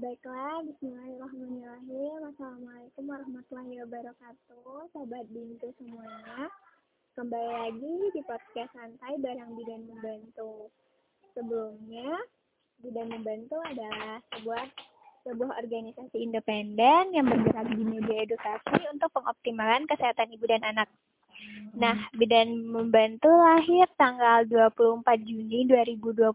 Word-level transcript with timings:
baiklah, 0.00 0.64
bismillahirrahmanirrahim. 0.64 2.32
Assalamualaikum 2.32 3.04
warahmatullahi 3.04 3.76
wabarakatuh. 3.84 4.88
Sobat 4.88 5.28
Bintu 5.28 5.68
semuanya. 5.76 6.48
Kembali 7.12 7.50
lagi 7.52 7.94
di 8.16 8.20
podcast 8.24 8.72
santai 8.72 9.20
bareng 9.20 9.52
Bidan 9.52 9.84
Membantu. 9.84 10.72
Sebelumnya, 11.36 12.08
Bidan 12.80 13.12
Membantu 13.12 13.60
adalah 13.68 14.24
sebuah 14.32 14.64
sebuah 15.28 15.60
organisasi 15.60 16.16
independen 16.24 17.12
yang 17.12 17.28
bergerak 17.28 17.68
di 17.76 17.84
media 17.84 18.24
edukasi 18.24 18.80
untuk 18.88 19.12
pengoptimalan 19.12 19.84
kesehatan 19.84 20.32
ibu 20.32 20.48
dan 20.48 20.64
anak. 20.64 20.88
Nah, 21.76 22.08
Bidan 22.16 22.64
Membantu 22.64 23.28
lahir 23.28 23.84
tanggal 24.00 24.48
24 24.48 25.04
Juni 25.20 25.68
2021 25.68 26.32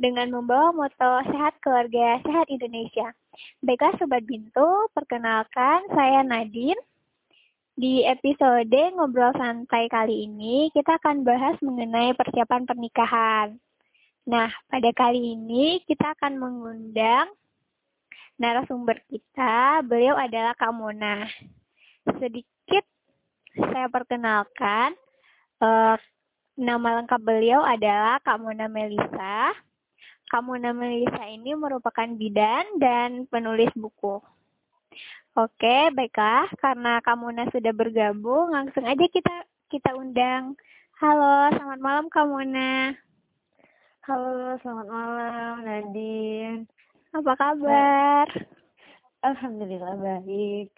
dengan 0.00 0.32
membawa 0.32 0.72
moto 0.72 1.12
Sehat 1.28 1.60
Keluarga 1.60 2.16
Sehat 2.24 2.48
Indonesia. 2.48 3.12
Baiklah 3.60 3.92
Sobat 4.00 4.24
Bintu, 4.24 4.88
perkenalkan 4.96 5.84
saya 5.92 6.24
Nadine. 6.24 6.80
Di 7.76 8.04
episode 8.08 8.96
Ngobrol 8.96 9.36
Santai 9.36 9.88
kali 9.92 10.24
ini, 10.24 10.72
kita 10.72 10.96
akan 11.00 11.24
bahas 11.24 11.56
mengenai 11.60 12.16
persiapan 12.16 12.64
pernikahan. 12.64 13.56
Nah, 14.28 14.48
pada 14.68 14.90
kali 14.92 15.36
ini 15.36 15.80
kita 15.84 16.12
akan 16.16 16.36
mengundang 16.36 17.28
narasumber 18.36 19.00
kita. 19.08 19.84
Beliau 19.84 20.16
adalah 20.16 20.56
Kak 20.56 20.72
Mona. 20.76 21.24
Sedikit 22.20 22.84
saya 23.56 23.88
perkenalkan, 23.88 24.92
uh, 25.64 25.96
nama 26.56 26.88
lengkap 27.00 27.20
beliau 27.20 27.64
adalah 27.64 28.20
Kak 28.20 28.40
Mona 28.44 28.68
Melisa. 28.68 29.56
Kamu 30.30 30.62
nama 30.62 30.86
Lisa 30.86 31.26
ini 31.26 31.58
merupakan 31.58 32.06
bidan 32.06 32.78
dan 32.78 33.26
penulis 33.26 33.66
buku. 33.74 34.22
Oke, 35.34 35.90
baiklah. 35.90 36.46
Karena 36.62 37.02
Kamuna 37.02 37.50
sudah 37.50 37.74
bergabung, 37.74 38.54
langsung 38.54 38.86
aja 38.86 39.06
kita 39.10 39.34
kita 39.66 39.90
undang. 39.98 40.54
Halo, 41.02 41.50
selamat 41.50 41.80
malam 41.82 42.06
Kamuna. 42.14 42.94
Halo, 44.06 44.54
selamat 44.62 44.86
malam 44.86 45.54
Nadine. 45.66 46.62
Apa 47.10 47.32
kabar? 47.34 48.26
Alhamdulillah 49.26 49.98
baik. 49.98 50.70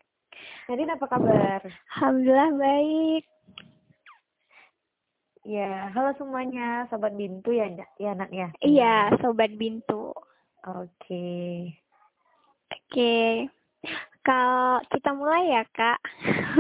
Nadine 0.65 0.97
apa 0.97 1.07
kabar? 1.13 1.61
Alhamdulillah 2.01 2.57
baik. 2.57 3.32
Ya, 5.43 5.91
halo 5.91 6.15
semuanya, 6.15 6.87
sobat 6.87 7.19
Bintu 7.19 7.51
ya, 7.51 7.67
ya 7.99 8.15
nak 8.15 8.31
ya. 8.31 8.55
Iya, 8.63 9.11
sobat 9.19 9.51
Bintu. 9.59 10.15
Oke. 10.63 11.67
Oke. 12.71 13.51
Kalau 14.23 14.79
kita 14.87 15.11
mulai 15.11 15.51
ya, 15.51 15.67
Kak. 15.75 15.99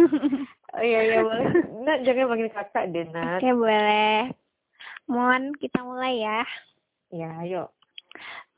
oh 0.74 0.83
iya 0.83 1.00
iya 1.06 1.22
boleh. 1.22 1.47
Nak 1.86 1.98
jangan 2.02 2.27
panggil 2.34 2.50
kakak 2.50 2.84
deh, 2.91 3.06
Nak. 3.06 3.39
Oke, 3.39 3.55
boleh. 3.55 4.34
Mohon 5.06 5.55
kita 5.62 5.78
mulai 5.86 6.19
ya. 6.19 6.42
Ya, 7.14 7.30
ayo. 7.46 7.70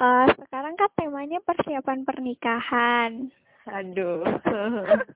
Uh, 0.01 0.25
sekarang 0.41 0.81
kan 0.81 0.89
temanya 0.97 1.45
persiapan 1.45 2.09
pernikahan. 2.09 3.29
Aduh. 3.69 4.25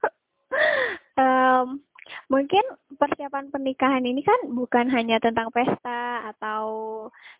um, 1.17 1.81
mungkin 2.29 2.65
persiapan 3.01 3.49
pernikahan 3.49 4.05
ini 4.05 4.21
kan 4.21 4.53
bukan 4.53 4.93
hanya 4.93 5.17
tentang 5.21 5.49
pesta 5.49 6.29
atau 6.37 6.67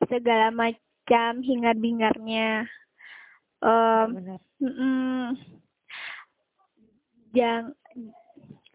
segala 0.09 0.49
macam 0.49 1.45
hingar-bingarnya. 1.45 2.65
Um, 3.59 4.39
mm, 4.63 5.35
jang, 7.35 7.75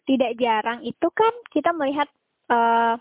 tidak 0.03 0.35
jarang 0.37 0.83
itu 0.83 1.07
kan 1.15 1.33
kita 1.49 1.71
melihat 1.71 2.09
uh, 2.51 2.99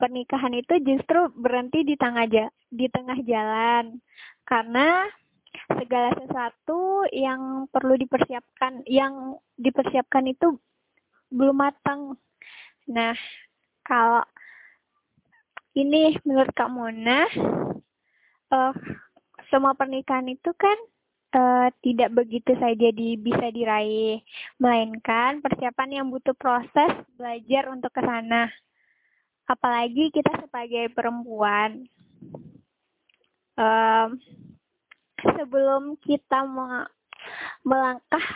pernikahan 0.00 0.56
itu 0.56 0.80
justru 0.82 1.28
berhenti 1.36 1.84
di 1.84 1.94
tengah 1.94 2.26
di 2.72 2.86
tengah 2.90 3.18
jalan. 3.22 4.00
Karena 4.48 5.04
segala 5.68 6.16
sesuatu 6.16 7.04
yang 7.12 7.68
perlu 7.68 7.94
dipersiapkan 8.00 8.88
yang 8.88 9.36
dipersiapkan 9.60 10.24
itu 10.26 10.56
belum 11.28 11.60
matang 11.60 12.16
Nah, 12.88 13.12
kalau 13.84 14.24
ini 15.76 16.16
menurut 16.24 16.50
Kak 16.56 16.72
Mona, 16.72 17.28
uh, 18.50 18.72
semua 19.52 19.76
pernikahan 19.76 20.24
itu 20.28 20.50
kan 20.56 20.78
uh, 21.36 21.68
tidak 21.84 22.16
begitu 22.16 22.56
saja 22.56 22.88
di, 22.90 23.20
bisa 23.20 23.52
diraih, 23.52 24.24
melainkan 24.56 25.44
persiapan 25.44 26.02
yang 26.02 26.06
butuh 26.08 26.34
proses 26.34 26.92
belajar 27.14 27.68
untuk 27.68 27.92
ke 27.92 28.00
sana. 28.00 28.48
Apalagi 29.48 30.12
kita 30.12 30.44
sebagai 30.44 30.92
perempuan, 30.92 31.88
um, 33.56 34.08
sebelum 35.36 35.96
kita 36.04 36.44
melangkah 37.68 38.26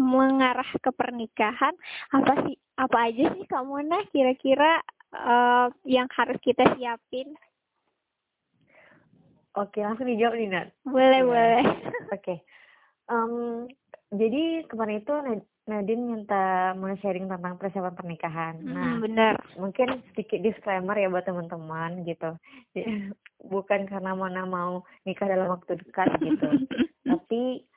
mengarah 0.00 0.70
ke 0.80 0.90
pernikahan, 0.96 1.76
apa 2.16 2.32
sih 2.48 2.56
apa 2.80 3.12
aja 3.12 3.24
sih 3.36 3.44
Kak 3.44 3.68
Mona 3.68 4.00
kira-kira 4.08 4.80
uh, 5.12 5.68
yang 5.84 6.08
harus 6.16 6.40
kita 6.40 6.64
siapin? 6.78 7.36
Oke, 9.58 9.82
langsung 9.82 10.06
dijawab 10.06 10.38
nih, 10.38 10.48
Nat. 10.48 10.68
Boleh, 10.86 11.20
ya. 11.20 11.26
boleh. 11.26 11.62
Oke. 12.14 12.34
Um, 13.10 13.66
jadi 14.14 14.64
kemarin 14.70 15.02
itu 15.02 15.14
Nadine 15.68 16.00
minta 16.00 16.72
mau 16.80 16.88
sharing 16.96 17.28
tentang 17.28 17.60
persiapan 17.60 17.92
pernikahan. 17.92 18.54
Hmm, 18.62 18.72
nah, 18.72 18.92
benar. 19.02 19.34
Mungkin 19.60 20.00
sedikit 20.12 20.40
disclaimer 20.40 20.96
ya 20.96 21.12
buat 21.12 21.28
teman-teman 21.28 22.08
gitu. 22.08 22.38
Bukan 23.52 23.90
karena 23.90 24.16
Mona 24.16 24.48
mau 24.48 24.86
nikah 25.04 25.28
dalam 25.28 25.52
waktu 25.52 25.76
dekat 25.76 26.08
gitu. 26.24 26.48
Tapi 27.08 27.67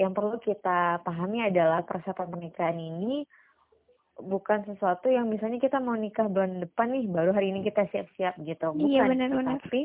yang 0.00 0.16
perlu 0.16 0.40
kita 0.40 1.04
pahami 1.04 1.44
adalah 1.44 1.84
persiapan 1.84 2.32
pernikahan 2.32 2.78
ini 2.80 3.28
bukan 4.16 4.64
sesuatu 4.64 5.12
yang 5.12 5.28
misalnya 5.28 5.60
kita 5.60 5.76
mau 5.80 5.96
nikah 5.96 6.28
bulan 6.28 6.60
depan 6.60 6.92
nih 6.92 7.04
baru 7.08 7.36
hari 7.36 7.52
ini 7.52 7.60
kita 7.64 7.84
siap-siap 7.92 8.40
gitu. 8.40 8.72
Iya, 8.72 8.80
bukan. 8.80 8.88
iya, 8.88 9.02
benar, 9.04 9.28
benar. 9.32 9.56
tapi 9.60 9.80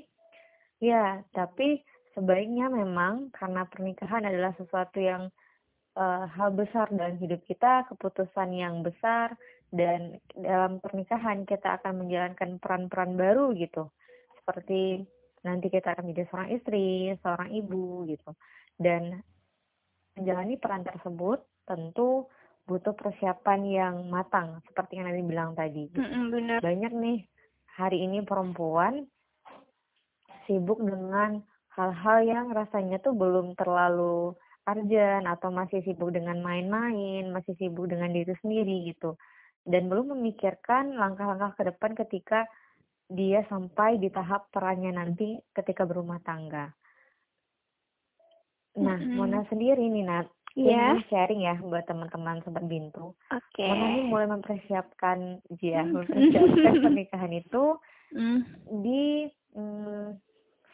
ya 0.80 1.04
tapi 1.36 1.84
sebaiknya 2.16 2.72
memang 2.72 3.32
karena 3.36 3.68
pernikahan 3.68 4.24
adalah 4.24 4.56
sesuatu 4.56 5.00
yang 5.04 5.28
uh, 6.00 6.24
hal 6.32 6.56
besar 6.56 6.88
dalam 6.92 7.20
hidup 7.20 7.44
kita 7.44 7.88
keputusan 7.92 8.56
yang 8.56 8.84
besar 8.84 9.36
dan 9.76 10.20
dalam 10.36 10.80
pernikahan 10.80 11.44
kita 11.44 11.84
akan 11.84 12.08
menjalankan 12.08 12.60
peran-peran 12.64 13.20
baru 13.20 13.52
gitu. 13.60 13.92
Seperti 14.40 15.04
nanti 15.44 15.68
kita 15.68 15.92
akan 15.96 16.12
menjadi 16.12 16.28
seorang 16.32 16.50
istri 16.56 17.12
seorang 17.20 17.50
ibu 17.52 18.08
gitu. 18.08 18.32
Dan 18.80 19.20
menjalani 20.16 20.56
peran 20.56 20.84
tersebut 20.88 21.44
tentu 21.68 22.28
butuh 22.66 22.98
persiapan 22.98 23.62
yang 23.68 23.96
matang 24.10 24.64
seperti 24.66 24.98
yang 24.98 25.12
Nabi 25.12 25.22
bilang 25.22 25.52
tadi. 25.54 25.86
Mm-mm, 25.94 26.34
benar. 26.34 26.60
Banyak 26.66 26.92
nih 26.98 27.20
hari 27.78 28.02
ini 28.02 28.26
perempuan 28.26 29.06
sibuk 30.50 30.82
dengan 30.82 31.44
hal-hal 31.76 32.18
yang 32.26 32.48
rasanya 32.56 32.98
tuh 33.04 33.14
belum 33.14 33.54
terlalu 33.60 34.34
arjen 34.66 35.30
atau 35.30 35.54
masih 35.54 35.86
sibuk 35.86 36.10
dengan 36.10 36.42
main-main, 36.42 37.30
masih 37.30 37.54
sibuk 37.62 37.86
dengan 37.86 38.10
diri 38.10 38.34
sendiri 38.42 38.90
gitu. 38.90 39.14
Dan 39.62 39.90
belum 39.90 40.18
memikirkan 40.18 40.98
langkah-langkah 40.98 41.54
ke 41.58 41.64
depan 41.70 41.94
ketika 41.94 42.50
dia 43.06 43.46
sampai 43.46 44.02
di 44.02 44.10
tahap 44.10 44.50
perannya 44.50 44.90
nanti 44.90 45.38
ketika 45.54 45.86
berumah 45.86 46.18
tangga. 46.26 46.74
Nah, 48.76 49.00
mm 49.00 49.08
-hmm. 49.08 49.16
Mona 49.16 49.40
sendiri 49.48 49.88
nih 49.88 50.04
Nat, 50.04 50.28
Iya. 50.56 50.72
Yeah. 50.72 50.94
sharing 51.12 51.44
ya 51.44 51.56
buat 51.60 51.84
teman-teman 51.84 52.40
sobat 52.48 52.64
Bintu. 52.72 53.12
Oke. 53.28 53.60
Okay. 53.60 53.68
Mona 53.68 54.08
mulai 54.08 54.28
mempersiapkan 54.32 55.44
ya 55.60 55.84
mempersiapkan 55.84 56.74
pernikahan 56.88 57.34
itu 57.36 57.76
mm. 58.16 58.40
di 58.80 59.28
mm, 59.52 60.16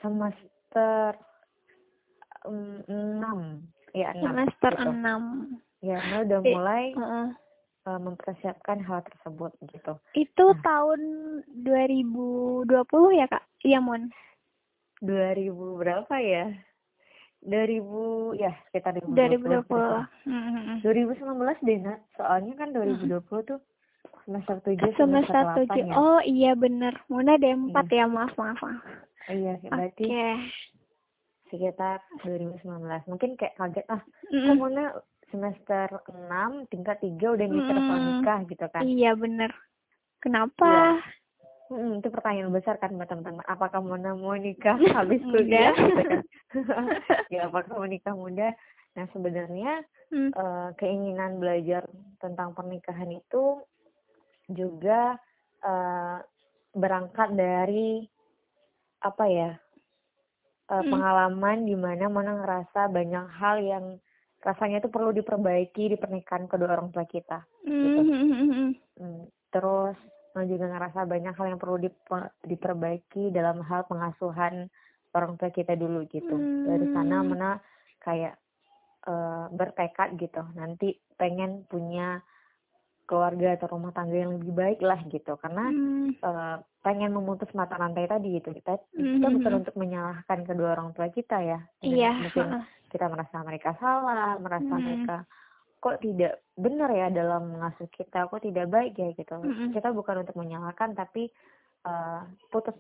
semester 0.06 1.18
mm, 2.46 2.80
enam 2.94 3.66
ya 3.98 4.14
enam. 4.14 4.26
Semester 4.30 4.72
gitu. 4.78 4.86
enam. 4.86 5.22
Ya, 5.82 5.98
Mona 5.98 6.18
udah 6.30 6.40
mulai 6.46 6.84
-uh. 6.94 7.30
Uh, 7.82 7.98
mempersiapkan 7.98 8.78
hal 8.86 9.02
tersebut 9.02 9.58
gitu. 9.66 9.98
Itu 10.14 10.54
nah. 10.54 10.62
tahun 10.62 11.02
2020 11.66 12.70
ya 13.18 13.26
kak? 13.26 13.42
Iya 13.66 13.82
Mon. 13.82 14.14
2000 15.02 15.82
berapa 15.82 16.16
ya? 16.22 16.54
2000 17.42 18.38
ya 18.38 18.54
sekitar 18.70 18.94
2020. 19.02 19.66
2020. 19.66 20.86
2019 20.86 21.66
deh 21.66 21.78
Nat. 21.82 22.00
Soalnya 22.14 22.54
kan 22.54 22.70
2020 22.70 23.10
hmm. 23.10 23.48
tuh 23.50 23.60
semester 24.30 24.56
7 24.62 24.78
semester, 24.94 25.34
semester 25.34 25.64
7. 25.74 25.90
Ya. 25.90 25.94
Oh 25.98 26.22
iya 26.22 26.52
bener. 26.54 26.94
Mona 27.10 27.36
ada 27.38 27.50
4 27.50 27.74
iya. 27.90 28.06
ya, 28.06 28.06
maaf 28.06 28.34
maaf. 28.38 28.60
maaf. 28.62 28.82
Iya, 29.30 29.54
berarti 29.70 30.06
okay. 30.06 30.34
sekitar 31.54 32.02
2019 32.26 33.12
mungkin 33.12 33.38
kayak 33.38 33.54
kaget 33.58 33.86
ah 33.92 34.02
Mm-mm. 34.34 34.48
kok 34.50 34.56
Mona 34.58 34.86
semester 35.30 35.88
6 36.10 36.72
tingkat 36.74 36.98
3 37.00 37.22
udah 37.22 37.48
mikir 37.48 37.76
Mm-mm. 37.78 38.02
nikah 38.22 38.40
gitu 38.50 38.66
kan 38.70 38.82
Iya 38.86 39.14
bener. 39.18 39.52
Kenapa? 40.22 41.02
Mm, 41.72 42.04
itu 42.04 42.12
pertanyaan 42.12 42.52
besar 42.52 42.76
kan 42.78 42.92
buat 43.00 43.08
teman-teman 43.08 43.48
apakah 43.48 43.80
Mona 43.80 44.12
mau 44.12 44.36
nikah 44.36 44.76
habis 45.00 45.24
Muda. 45.24 45.40
kuliah 45.40 45.72
gitu 45.88 46.02
kan 46.04 46.20
ya 47.34 47.48
apakah 47.48 47.80
mau 47.80 47.88
nikah 47.88 48.12
muda 48.12 48.52
nah 48.92 49.08
sebenarnya 49.16 49.88
Hmm. 50.12 50.36
eh, 50.36 50.70
keinginan 50.76 51.40
belajar 51.40 51.88
tentang 52.20 52.52
pernikahan 52.52 53.08
itu 53.16 53.64
juga 54.52 55.16
eh, 55.64 56.18
berangkat 56.76 57.32
dari 57.32 58.04
apa 59.00 59.24
ya 59.32 59.56
eh, 60.68 60.76
Hmm. 60.76 60.92
pengalaman 60.92 61.64
di 61.64 61.80
mana 61.80 62.12
mana 62.12 62.36
ngerasa 62.44 62.92
banyak 62.92 63.26
hal 63.32 63.64
yang 63.64 63.86
rasanya 64.44 64.84
itu 64.84 64.92
perlu 64.92 65.16
diperbaiki 65.16 65.96
di 65.96 65.96
pernikahan 65.96 66.52
kedua 66.52 66.76
orang 66.76 66.92
tua 66.92 67.08
kita. 67.08 67.48
Gitu. 67.64 68.02
Mm-mm. 68.04 68.76
Hmm, 69.00 69.24
Terus 69.48 69.96
Mana 69.96 70.21
juga 70.40 70.72
ngerasa 70.72 71.04
banyak 71.04 71.36
hal 71.36 71.48
yang 71.52 71.60
perlu 71.60 71.78
dipe- 71.78 72.32
diperbaiki 72.42 73.30
dalam 73.30 73.60
hal 73.62 73.84
pengasuhan 73.86 74.72
orang 75.12 75.36
tua 75.36 75.52
kita 75.52 75.76
dulu 75.76 76.08
gitu. 76.08 76.36
Dari 76.64 76.88
sana 76.96 77.20
Hmm. 77.20 77.28
mana 77.28 77.50
kayak 78.00 78.40
eh, 79.02 79.46
bertekad 79.50 80.14
gitu. 80.16 80.46
Nanti 80.54 80.94
pengen 81.18 81.66
punya 81.66 82.22
keluarga 83.04 83.58
atau 83.58 83.74
rumah 83.74 83.90
tangga 83.92 84.14
yang 84.14 84.38
lebih 84.38 84.54
baik 84.54 84.80
lah 84.80 85.02
gitu. 85.10 85.36
Karena 85.42 85.68
Hmm. 85.68 86.14
eh, 86.14 86.58
pengen 86.80 87.12
memutus 87.12 87.50
mata 87.52 87.76
rantai 87.76 88.06
tadi 88.06 88.38
gitu. 88.38 88.54
Kita 88.54 88.78
kita 88.94 89.28
Mhm. 89.28 89.36
bukan 89.42 89.54
untuk 89.66 89.74
menyalahkan 89.74 90.46
kedua 90.46 90.78
orang 90.78 90.94
tua 90.94 91.10
kita 91.10 91.42
ya. 91.42 91.60
Dan 91.82 91.98
Iya. 91.98 92.14
Mungkin 92.24 92.48
kita 92.88 93.10
merasa 93.10 93.42
mereka 93.42 93.74
salah, 93.82 94.38
merasa 94.38 94.70
Hmm. 94.70 94.86
mereka 94.86 95.16
kok 95.82 95.98
tidak 96.00 96.46
benar 96.54 96.94
ya 96.94 97.10
dalam 97.10 97.58
mengasuh 97.58 97.90
kita, 97.90 98.30
kok 98.30 98.46
tidak 98.46 98.70
baik 98.70 98.94
ya 98.94 99.10
gitu. 99.18 99.34
Mm-mm. 99.34 99.74
Kita 99.74 99.90
bukan 99.90 100.22
untuk 100.22 100.38
menyalahkan 100.38 100.94
tapi 100.94 101.26
eh, 101.84 102.22
putus 102.54 102.78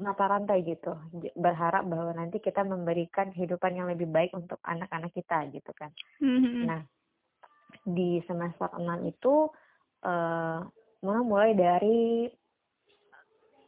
mata 0.00 0.24
rantai 0.24 0.64
gitu. 0.64 0.96
Berharap 1.36 1.84
bahwa 1.84 2.16
nanti 2.16 2.40
kita 2.40 2.64
memberikan 2.64 3.28
kehidupan 3.36 3.76
yang 3.76 3.92
lebih 3.92 4.08
baik 4.08 4.32
untuk 4.32 4.56
anak-anak 4.64 5.12
kita 5.12 5.52
gitu 5.52 5.68
kan. 5.76 5.92
Mhm. 6.24 6.64
Nah, 6.64 6.80
di 7.84 8.24
semester 8.24 8.72
6 8.72 9.04
itu 9.04 9.52
eh 10.00 10.60
Mona 11.00 11.20
mulai 11.20 11.52
dari 11.52 12.24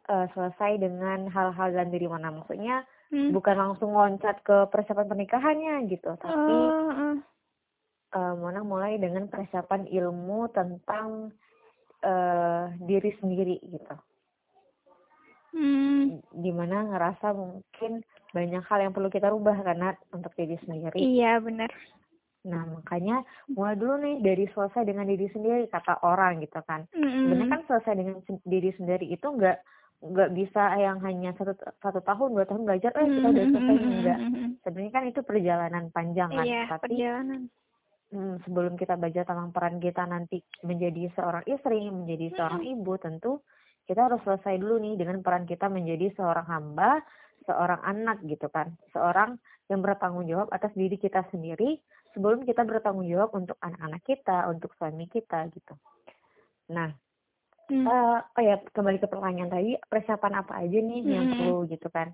eh, 0.08 0.26
selesai 0.32 0.80
dengan 0.80 1.28
hal-hal 1.28 1.68
dalam 1.76 1.92
diri 1.92 2.08
mana 2.08 2.32
maksudnya 2.32 2.84
Hmm. 3.12 3.28
bukan 3.28 3.56
langsung 3.60 3.92
loncat 3.92 4.40
ke 4.40 4.72
persiapan 4.72 5.04
pernikahannya 5.04 5.84
gitu 5.92 6.16
tapi 6.16 6.32
Oh, 6.56 6.88
heeh. 6.88 7.14
Eh, 8.12 8.34
Mona 8.36 8.60
mulai 8.62 8.96
dengan 8.96 9.26
persiapan 9.26 9.88
ilmu 9.88 10.48
tentang 10.50 11.32
eh, 12.00 12.64
diri 12.80 13.10
sendiri 13.16 13.56
gitu 13.62 13.96
Hmm. 15.52 16.16
di 16.32 16.48
mana 16.48 16.80
ngerasa 16.88 17.36
mungkin 17.36 18.00
banyak 18.32 18.64
hal 18.64 18.78
yang 18.80 18.96
perlu 18.96 19.12
kita 19.12 19.28
rubah 19.28 19.52
karena 19.60 19.92
untuk 20.08 20.32
diri 20.32 20.56
sendiri 20.64 20.96
Iya 20.96 21.44
benar. 21.44 21.68
nah 22.42 22.64
makanya 22.64 23.20
mulai 23.46 23.76
dulu 23.76 24.00
nih 24.00 24.16
dari 24.18 24.48
selesai 24.48 24.82
dengan 24.82 25.04
diri 25.04 25.28
sendiri 25.28 25.68
kata 25.68 26.00
orang 26.00 26.40
gitu 26.40 26.56
kan 26.64 26.88
Mm-mm. 26.90 27.28
sebenarnya 27.28 27.52
kan 27.52 27.62
selesai 27.68 27.94
dengan 27.94 28.16
diri 28.42 28.70
sendiri 28.74 29.06
itu 29.06 29.22
nggak 29.22 29.60
nggak 30.02 30.30
bisa 30.34 30.62
yang 30.74 30.98
hanya 31.04 31.36
satu 31.36 31.52
satu 31.78 32.00
tahun 32.00 32.28
dua 32.32 32.48
tahun 32.48 32.64
belajar 32.64 32.90
eh 32.96 33.06
kita 33.12 33.28
udah 33.28 33.44
selesai 33.46 33.76
enggak 33.76 34.18
Mm-mm. 34.18 34.48
sebenarnya 34.64 34.90
kan 34.90 35.04
itu 35.06 35.20
perjalanan 35.20 35.84
panjang 35.92 36.30
kan 36.32 36.46
Iya 36.48 36.62
tapi 36.66 36.82
perjalanan. 36.88 37.40
Hmm, 38.12 38.44
sebelum 38.46 38.76
kita 38.76 39.00
belajar 39.00 39.24
tentang 39.24 39.50
peran 39.50 39.80
kita 39.80 40.04
nanti 40.06 40.44
menjadi 40.62 41.10
seorang 41.16 41.44
istri 41.48 41.88
menjadi 41.88 42.36
seorang 42.36 42.62
ibu 42.62 42.92
tentu 43.00 43.40
kita 43.88 44.06
harus 44.06 44.22
selesai 44.22 44.60
dulu 44.62 44.78
nih 44.78 44.94
dengan 45.00 45.24
peran 45.24 45.48
kita 45.48 45.66
menjadi 45.66 46.14
seorang 46.14 46.46
hamba 46.46 47.02
seorang 47.48 47.80
anak 47.82 48.22
gitu 48.28 48.46
kan 48.52 48.76
seorang 48.94 49.40
yang 49.66 49.82
bertanggung 49.82 50.28
jawab 50.28 50.52
atas 50.54 50.70
diri 50.76 50.94
kita 50.94 51.26
sendiri 51.34 51.80
sebelum 52.14 52.46
kita 52.46 52.62
bertanggung 52.62 53.08
jawab 53.08 53.34
untuk 53.34 53.56
anak-anak 53.58 54.04
kita 54.04 54.46
untuk 54.46 54.70
suami 54.78 55.08
kita 55.10 55.48
gitu 55.50 55.74
nah 56.70 56.94
Hmm. 57.70 57.86
Eh, 57.88 58.18
oh 58.20 58.42
ya 58.42 58.60
kembali 58.74 58.98
ke 59.00 59.08
pertanyaan 59.08 59.48
tadi 59.48 59.78
persiapan 59.88 60.44
apa 60.44 60.60
aja 60.60 60.76
nih 60.76 61.00
yang 61.08 61.24
Mm-mm. 61.30 61.38
perlu 61.40 61.58
gitu 61.72 61.88
kan 61.88 62.12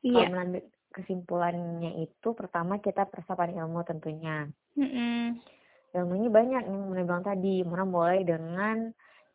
Iya. 0.00 0.24
kalau 0.24 0.30
mengambil 0.32 0.62
kesimpulannya 0.90 2.02
itu 2.02 2.28
pertama 2.34 2.82
kita 2.82 3.06
persiapan 3.06 3.62
ilmu 3.62 3.80
tentunya 3.86 4.50
Mm-mm. 4.74 5.38
ilmunya 5.94 6.28
banyak 6.30 6.62
yang 6.66 6.78
Mona 6.90 7.02
bilang 7.06 7.24
tadi 7.24 7.62
Mona 7.62 7.86
mulai 7.86 8.26
dengan 8.26 8.90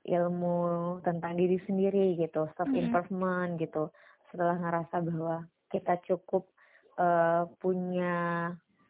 ilmu 0.05 0.57
tentang 1.01 1.33
diri 1.33 1.57
sendiri 1.65 2.19
gitu 2.19 2.45
self 2.53 2.69
improvement 2.69 3.57
gitu 3.57 3.89
setelah 4.29 4.59
ngerasa 4.59 5.01
bahwa 5.01 5.47
kita 5.71 5.97
cukup 6.05 6.45
eh, 6.99 7.43
punya 7.57 8.15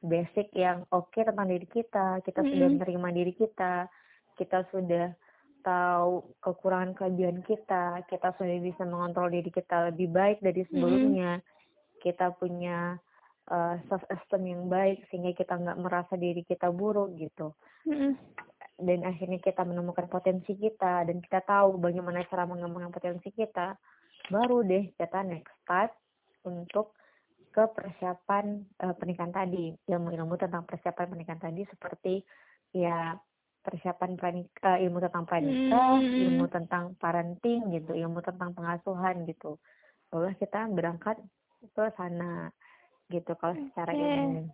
basic 0.01 0.53
yang 0.53 0.85
oke 0.93 1.17
tentang 1.17 1.49
diri 1.49 1.65
kita 1.69 2.21
kita 2.25 2.41
sudah 2.41 2.67
Mm-mm. 2.69 2.81
menerima 2.81 3.09
diri 3.13 3.33
kita 3.33 3.89
kita 4.35 4.65
sudah 4.69 5.13
tahu 5.65 6.37
kekurangan 6.45 6.93
kelebihan 6.93 7.41
kita 7.41 8.05
kita 8.05 8.33
sudah 8.37 8.57
bisa 8.61 8.85
mengontrol 8.85 9.33
diri 9.33 9.49
kita 9.49 9.89
lebih 9.89 10.13
baik 10.13 10.37
dari 10.45 10.61
sebelumnya 10.69 11.41
kita 12.05 12.37
punya 12.37 13.01
self 13.89 14.01
esteem 14.09 14.57
yang 14.57 14.63
baik 14.69 15.05
sehingga 15.09 15.33
kita 15.33 15.53
nggak 15.53 15.77
merasa 15.77 16.17
diri 16.17 16.41
kita 16.41 16.73
buruk 16.73 17.13
gitu 17.13 17.53
Mm-mm. 17.85 18.17
dan 18.81 19.05
akhirnya 19.05 19.37
kita 19.37 19.61
menemukan 19.61 20.09
potensi 20.09 20.57
kita 20.57 21.05
dan 21.05 21.21
kita 21.21 21.45
tahu 21.45 21.77
bagaimana 21.77 22.25
cara 22.25 22.49
mengembangkan 22.49 22.89
potensi 22.89 23.29
kita 23.29 23.77
baru 24.33 24.65
deh 24.65 24.89
kita 24.97 25.21
next 25.21 25.53
step 25.61 25.93
untuk 26.41 26.97
ke 27.53 27.63
persiapan 27.69 28.65
eh, 28.81 28.95
pernikahan 28.97 29.29
tadi 29.29 29.71
ilmu-ilmu 29.85 30.35
tentang 30.41 30.65
persiapan 30.65 31.05
pernikahan 31.13 31.41
tadi 31.45 31.61
seperti 31.69 32.13
ya 32.73 33.13
persiapan 33.61 34.17
pranik- 34.17 34.57
eh, 34.59 34.89
ilmu 34.89 35.05
tentang 35.05 35.23
pranikah 35.29 36.01
Hmm. 36.01 36.17
ilmu 36.17 36.45
tentang 36.49 36.97
parenting 36.97 37.69
gitu 37.77 37.93
ilmu 37.93 38.25
tentang 38.25 38.57
pengasuhan 38.57 39.21
gitu 39.29 39.61
barulah 40.09 40.33
kita 40.35 40.65
berangkat 40.73 41.21
ke 41.73 41.89
sana 41.97 42.49
gitu 43.09 43.33
kalau 43.37 43.53
secara 43.69 43.93
Oke. 43.93 44.01
ilmu 44.01 44.49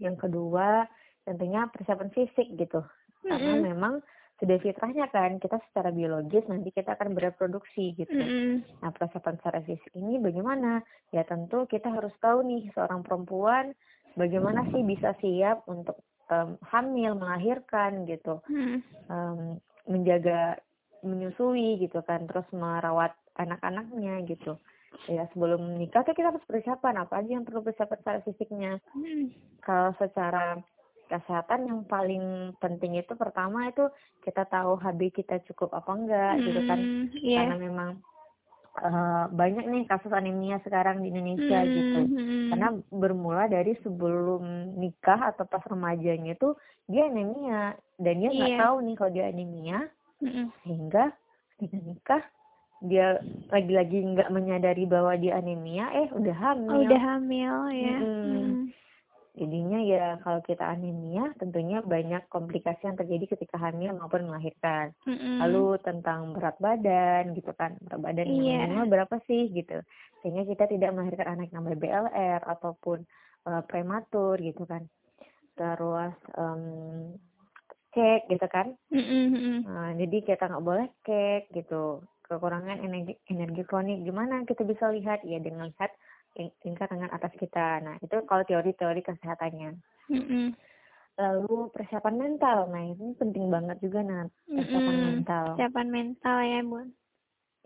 yang 0.00 0.16
kedua 0.16 0.88
tentunya 1.28 1.68
persiapan 1.68 2.10
fisik 2.12 2.48
gitu 2.56 2.80
karena 3.24 3.52
Mm-mm. 3.52 3.64
memang 3.68 3.94
sudah 4.40 4.56
fitrahnya 4.64 5.12
kan 5.12 5.36
kita 5.36 5.60
secara 5.68 5.92
biologis 5.92 6.48
nanti 6.48 6.72
kita 6.72 6.96
akan 6.96 7.12
bereproduksi 7.12 7.92
gitu 7.96 8.16
Mm-mm. 8.16 8.64
Nah, 8.80 8.88
persiapan 8.96 9.36
secara 9.36 9.60
fisik 9.60 9.92
ini 9.92 10.16
bagaimana? 10.16 10.80
Ya 11.12 11.20
tentu 11.28 11.68
kita 11.68 11.92
harus 11.92 12.16
tahu 12.24 12.40
nih 12.48 12.72
seorang 12.72 13.04
perempuan 13.04 13.76
bagaimana 14.16 14.64
sih 14.72 14.80
bisa 14.80 15.12
siap 15.20 15.68
untuk 15.68 16.00
em, 16.32 16.56
hamil, 16.72 17.12
melahirkan 17.20 18.08
gitu, 18.08 18.40
Mm. 18.48 18.80
Em, 19.12 19.40
menjaga, 19.84 20.56
menyusui 21.04 21.76
gitu 21.76 22.00
kan, 22.08 22.24
terus 22.24 22.48
merawat 22.56 23.12
anak-anaknya 23.36 24.24
gitu. 24.24 24.56
Ya 25.06 25.26
sebelum 25.30 25.74
menikah 25.74 26.02
tuh 26.02 26.12
kita 26.12 26.30
harus 26.30 26.44
persiapan 26.44 27.02
apa 27.02 27.18
aja 27.18 27.30
yang 27.30 27.46
perlu 27.46 27.62
persiapan 27.62 27.98
secara 27.98 28.18
fisiknya. 28.20 28.72
Mm. 28.92 29.30
Kalau 29.62 29.90
secara 29.96 30.58
kesehatan 31.06 31.66
yang 31.66 31.80
paling 31.84 32.54
penting 32.58 32.94
itu 32.94 33.14
pertama 33.14 33.66
itu 33.66 33.82
kita 34.22 34.46
tahu 34.46 34.78
HB 34.78 35.00
kita 35.12 35.42
cukup 35.46 35.74
apa 35.74 35.90
enggak 35.90 36.32
gitu 36.40 36.60
kan 36.64 36.78
Mm. 36.78 37.04
Iya. 37.18 37.38
karena 37.42 37.56
memang 37.58 37.90
eh, 38.70 39.24
banyak 39.28 39.66
nih 39.66 39.82
kasus 39.90 40.14
anemia 40.14 40.62
sekarang 40.62 41.02
di 41.02 41.10
Indonesia 41.10 41.58
Mm. 41.58 41.70
gitu 41.74 42.00
Mm. 42.06 42.48
karena 42.54 42.68
bermula 42.88 43.50
dari 43.50 43.74
sebelum 43.82 44.42
nikah 44.78 45.34
atau 45.34 45.42
pas 45.44 45.66
remajanya 45.66 46.38
itu 46.38 46.54
dia 46.86 47.10
anemia 47.10 47.74
dan 47.98 48.14
dia 48.14 48.30
nggak 48.30 48.52
Iya. 48.54 48.60
tahu 48.62 48.76
nih 48.80 48.94
kalau 48.94 49.10
dia 49.10 49.26
anemia 49.26 49.78
Mm-mm. 50.22 50.46
sehingga 50.62 51.10
ketika 51.58 51.78
nikah 51.82 52.22
dia 52.80 53.20
lagi-lagi 53.48 54.00
nggak 54.00 54.32
menyadari 54.32 54.88
bahwa 54.88 55.12
dia 55.14 55.36
anemia 55.36 55.92
eh 55.92 56.08
udah 56.10 56.32
hamil 56.34 56.72
Oh, 56.72 56.80
udah 56.80 57.00
hamil 57.00 57.54
ya. 57.70 57.96
Mm-mm. 58.00 58.08
Mm. 58.24 58.52
jadinya 59.30 59.78
ya 59.78 60.06
kalau 60.20 60.40
kita 60.40 60.64
anemia 60.64 61.30
tentunya 61.36 61.80
banyak 61.80 62.24
komplikasi 62.26 62.82
yang 62.82 62.96
terjadi 62.96 63.36
ketika 63.36 63.56
hamil 63.56 63.92
maupun 63.94 64.26
melahirkan 64.26 64.90
Mm-mm. 65.04 65.38
lalu 65.38 65.76
tentang 65.80 66.32
berat 66.32 66.56
badan 66.56 67.36
gitu 67.36 67.52
kan 67.52 67.76
berat 67.84 68.00
badan 68.00 68.26
yang 68.26 68.40
Iya. 68.42 68.58
minimal 68.66 68.86
berapa 68.88 69.16
sih 69.24 69.52
gitu 69.52 69.80
sehingga 70.20 70.44
kita 70.44 70.64
tidak 70.66 70.90
melahirkan 70.92 71.36
anak 71.36 71.48
yang 71.52 71.62
BLR 71.62 72.40
ataupun 72.42 73.04
eh, 73.44 73.62
prematur 73.68 74.40
gitu 74.40 74.64
kan 74.64 74.88
terus 75.54 76.16
em, 76.34 76.62
cek 77.92 78.24
gitu 78.28 78.46
kan 78.48 78.72
Mm-mm. 78.88 79.24
Mm-mm. 79.30 79.58
Nah, 79.68 79.92
jadi 79.94 80.16
kita 80.24 80.48
nggak 80.48 80.64
boleh 80.64 80.88
cek 81.04 81.52
gitu 81.52 82.00
kekurangan 82.30 82.78
energi 82.78 83.18
energi 83.26 83.66
kronik 83.66 84.06
gimana 84.06 84.46
kita 84.46 84.62
bisa 84.62 84.94
lihat 84.94 85.26
ya 85.26 85.42
dengan 85.42 85.66
lihat 85.74 85.90
tingkat 86.62 86.86
dengan 86.86 87.10
atas 87.10 87.34
kita. 87.34 87.82
Nah, 87.82 87.98
itu 87.98 88.22
kalau 88.30 88.46
teori-teori 88.46 89.02
kesehatannya. 89.02 89.74
Mm-mm. 90.14 90.54
Lalu 91.18 91.74
persiapan 91.74 92.14
mental. 92.16 92.70
Nah, 92.70 92.86
ini 92.86 93.18
penting 93.18 93.50
banget 93.50 93.82
juga 93.82 94.06
nah, 94.06 94.30
persiapan 94.46 94.94
Mm-mm. 94.94 95.06
mental. 95.10 95.44
Persiapan 95.58 95.88
mental 95.90 96.38
ya, 96.46 96.60
Bun. 96.62 96.88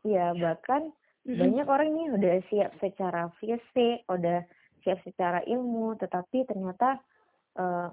Iya, 0.09 0.27
bahkan 0.41 0.83
Mm-mm. 1.29 1.39
banyak 1.39 1.67
orang 1.69 1.89
ini 1.93 2.05
udah 2.17 2.35
siap 2.49 2.73
secara 2.81 3.29
fisik, 3.37 4.09
udah 4.09 4.41
siap 4.81 4.97
secara 5.05 5.45
ilmu, 5.45 6.01
tetapi 6.01 6.49
ternyata 6.49 7.05
eh, 7.61 7.89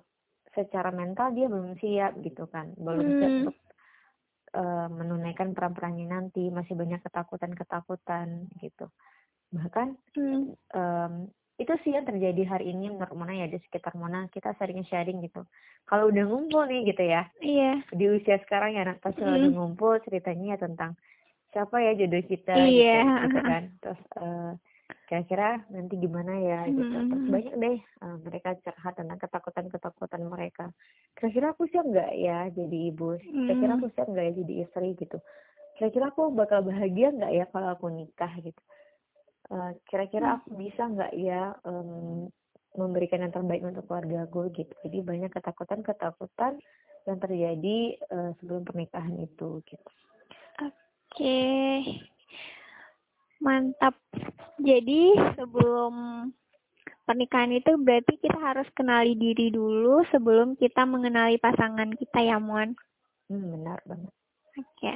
secara 0.55 0.91
mental 0.91 1.31
dia 1.35 1.47
belum 1.47 1.79
siap 1.79 2.19
gitu 2.23 2.47
kan, 2.51 2.75
belum 2.75 3.07
siap 3.19 3.31
Hmm. 3.31 3.39
untuk 3.47 3.55
eh, 4.51 4.87
menunaikan 4.91 5.55
peran-perannya 5.55 6.07
nanti, 6.07 6.51
masih 6.51 6.75
banyak 6.75 6.99
ketakutan-ketakutan 7.01 8.51
gitu. 8.59 8.87
Bahkan 9.51 9.95
Mm. 10.15 10.55
em, 10.71 11.13
itu 11.55 11.73
sih 11.83 11.93
yang 11.93 12.07
terjadi 12.07 12.41
hari 12.47 12.71
ini 12.73 12.89
menurut 12.89 13.13
Mona 13.13 13.35
ya 13.35 13.45
di 13.45 13.59
sekitar 13.61 13.93
Mona 13.93 14.25
kita 14.31 14.55
sering 14.57 14.81
sharing 14.87 15.21
gitu. 15.21 15.43
Kalau 15.85 16.07
udah 16.09 16.23
ngumpul 16.25 16.63
nih 16.65 16.87
gitu 16.89 17.03
ya, 17.05 17.27
Iya. 17.37 17.83
di 17.91 18.05
usia 18.09 18.39
sekarang 18.41 18.73
ya 18.73 18.87
anak 18.87 18.99
pas 18.99 19.13
Mm. 19.13 19.27
udah 19.27 19.51
ngumpul 19.51 19.99
ceritanya 20.01 20.55
ya 20.55 20.57
tentang 20.57 20.91
siapa 21.51 21.83
ya 21.83 21.91
jodoh 21.99 22.23
kita 22.23 22.55
Iya. 22.55 23.03
gitu, 23.03 23.27
gitu 23.27 23.39
kan. 23.51 23.63
Terus 23.83 24.01
eh, 24.17 24.51
kira-kira 25.05 25.49
nanti 25.69 25.93
gimana 25.99 26.33
ya 26.39 26.59
gitu. 26.71 26.87
Terus 26.87 27.23
Mm. 27.27 27.31
banyak 27.31 27.53
deh 27.59 27.77
eh, 27.83 28.15
mereka 28.23 28.49
curhat 28.63 28.93
tentang 28.95 29.19
ketakutan-ketakutan 29.19 30.21
mereka. 30.25 30.65
Kira-kira 31.31 31.55
aku 31.55 31.63
siap 31.71 31.87
nggak 31.87 32.11
ya 32.19 32.51
jadi 32.51 32.77
ibu? 32.91 33.15
Kira-kira 33.23 33.71
Mm. 33.71 33.79
aku 33.79 33.87
siap 33.95 34.07
nggak 34.11 34.25
ya 34.27 34.33
jadi 34.43 34.53
istri 34.67 34.87
gitu? 34.99 35.17
Kira-kira 35.79 36.11
aku 36.11 36.27
bakal 36.35 36.59
bahagia 36.67 37.15
nggak 37.15 37.31
ya 37.31 37.45
kalau 37.55 37.71
aku 37.71 37.87
nikah 37.87 38.35
gitu? 38.43 38.59
Eh, 39.47 39.71
kira-kira 39.87 40.35
aku 40.35 40.51
bisa 40.59 40.91
nggak 40.91 41.15
ya 41.15 41.55
em, 41.63 42.27
memberikan 42.75 43.23
yang 43.23 43.31
terbaik 43.31 43.63
untuk 43.63 43.87
keluarga 43.87 44.27
gue 44.27 44.45
gitu. 44.59 44.73
Jadi 44.83 44.97
banyak 45.07 45.31
ketakutan-ketakutan 45.31 46.59
yang 47.07 47.17
terjadi 47.23 47.79
eh, 47.95 48.31
sebelum 48.43 48.67
pernikahan 48.67 49.15
itu 49.23 49.63
gitu. 49.63 49.89
Oke. 50.59 51.47
Mantap. 53.39 53.95
Jadi 54.59 55.15
sebelum 55.39 56.27
pernikahan 57.11 57.51
itu 57.51 57.75
berarti 57.75 58.15
kita 58.23 58.39
harus 58.39 58.63
kenali 58.71 59.19
diri 59.19 59.51
dulu 59.51 59.99
sebelum 60.15 60.55
kita 60.55 60.87
mengenali 60.87 61.35
pasangan 61.35 61.91
kita 61.99 62.23
ya, 62.23 62.39
Mon. 62.39 62.71
Hmm, 63.27 63.51
benar 63.51 63.83
banget. 63.83 64.11
Oke. 64.55 64.95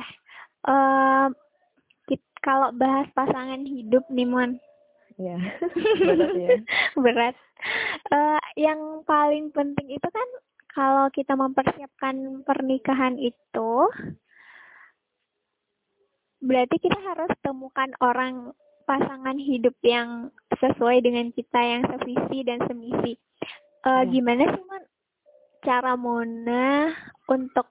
Em, 0.64 1.30
kit- 2.08 2.40
kalau 2.40 2.72
bahas 2.72 3.12
pasangan 3.12 3.68
hidup 3.68 4.08
nih, 4.08 4.24
Mon. 4.24 4.56
Ya, 5.20 5.36
berat 6.08 6.32
ya. 6.40 6.50
Berat. 6.96 7.36
Eh, 8.16 8.40
yang 8.64 9.04
paling 9.04 9.52
penting 9.52 9.92
itu 9.92 10.08
kan 10.08 10.30
kalau 10.72 11.12
kita 11.12 11.36
mempersiapkan 11.36 12.44
pernikahan 12.48 13.20
itu 13.20 13.72
berarti 16.40 16.76
kita 16.80 17.00
harus 17.00 17.32
temukan 17.44 17.92
orang 18.00 18.56
pasangan 18.86 19.40
hidup 19.40 19.74
yang 19.82 20.30
sesuai 20.60 21.04
dengan 21.04 21.32
kita 21.32 21.60
yang 21.60 21.84
sevisi 21.90 22.38
dan 22.46 22.60
semisi. 22.68 23.14
Eh, 23.86 24.02
Ya. 24.04 24.10
Gimana 24.10 24.44
sih, 24.50 24.64
Mon, 24.66 24.84
cara 25.62 25.94
Mona 25.94 26.94
untuk 27.30 27.70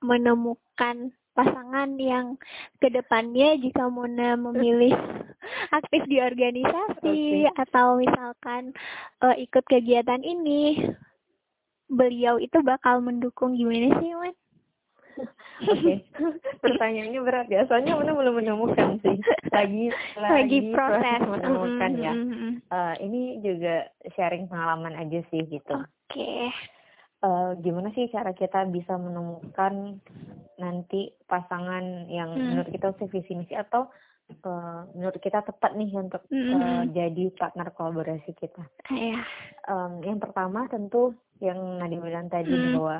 menemukan 0.00 1.12
pasangan 1.36 1.96
yang 2.00 2.36
ke 2.80 2.88
depannya 2.90 3.56
jika 3.60 3.88
Mona 3.88 4.36
memilih 4.36 4.92
aktif 5.78 6.04
di 6.08 6.20
organisasi 6.20 7.48
atau 7.56 8.00
misalkan 8.00 8.72
eh, 9.24 9.36
ikut 9.44 9.64
kegiatan 9.68 10.20
ini, 10.24 10.80
beliau 11.90 12.38
itu 12.40 12.60
bakal 12.64 13.02
mendukung 13.04 13.56
gimana 13.56 14.00
sih, 14.00 14.12
Mon? 14.14 14.34
Oke, 15.62 15.94
pertanyaannya 16.64 17.20
berat 17.20 17.46
ya. 17.46 17.64
Soalnya 17.64 17.94
Mona 17.94 18.12
belum 18.12 18.34
menemukan 18.36 18.96
sih. 19.00 19.16
Lagi 19.50 19.92
Lagi 20.16 20.58
proses. 20.70 21.20
menemukan 21.22 21.92
ya. 21.96 22.14
Eh, 22.66 22.94
ini 23.02 23.20
juga 23.38 23.84
sharing 24.12 24.46
pengalaman 24.46 24.96
aja 24.96 25.20
sih 25.28 25.44
gitu. 25.44 25.74
Oke. 25.74 26.48
Eh, 27.20 27.50
gimana 27.60 27.92
sih 27.92 28.08
cara 28.08 28.32
kita 28.32 28.64
bisa 28.66 28.96
menemukan 28.96 30.00
nanti 30.56 31.12
pasangan 31.24 32.06
yang 32.06 32.32
Hmm. 32.32 32.56
menurut 32.56 32.68
kita 32.68 32.96
sevisi 32.96 33.32
misi 33.34 33.52
atau 33.52 33.88
eh, 34.30 34.80
menurut 34.94 35.18
kita 35.18 35.42
tepat 35.42 35.74
nih 35.74 35.90
untuk 35.92 36.22
Mm, 36.30 36.38
mm, 36.38 36.50
eh, 36.54 36.56
mm. 36.56 36.84
jadi 36.94 37.24
partner 37.34 37.68
kolaborasi 37.74 38.30
kita. 38.38 38.62
Iya. 38.88 39.20
Em, 39.66 39.92
yang 40.06 40.18
pertama 40.18 40.70
tentu 40.70 41.12
yang 41.40 41.58
Nadia 41.80 42.00
bilang 42.00 42.28
tadi 42.28 42.52
Hmm. 42.52 42.76
bahwa 42.78 42.96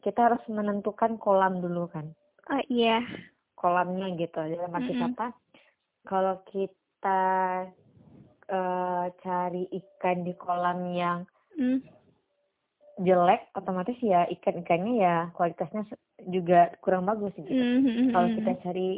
kita 0.00 0.30
harus 0.32 0.42
menentukan 0.50 1.18
kolam 1.18 1.60
dulu 1.60 1.86
kan. 1.90 2.10
Oh 2.50 2.62
iya. 2.66 3.02
Kolamnya 3.54 4.10
gitu. 4.18 4.38
Dalam 4.38 4.74
arti 4.74 4.92
Mm-mm. 4.94 5.02
kata 5.14 5.26
kalau 6.02 6.42
kita 6.50 7.22
eh, 8.52 9.06
cari 9.22 9.64
ikan 9.70 10.26
di 10.26 10.34
kolam 10.34 10.92
yang 10.92 11.24
Mm. 11.54 11.80
jelek 13.00 13.48
otomatis 13.56 13.96
ya 14.02 14.28
ikan-ikannya 14.28 15.00
ya 15.00 15.16
kualitasnya 15.32 15.88
juga 16.28 16.70
kurang 16.84 17.08
bagus 17.08 17.32
gitu. 17.38 17.48
Mm, 17.48 17.80
mm, 17.80 17.88
mm, 17.88 18.08
Kalau 18.12 18.28
mm. 18.28 18.36
kita 18.36 18.52
cari 18.62 18.88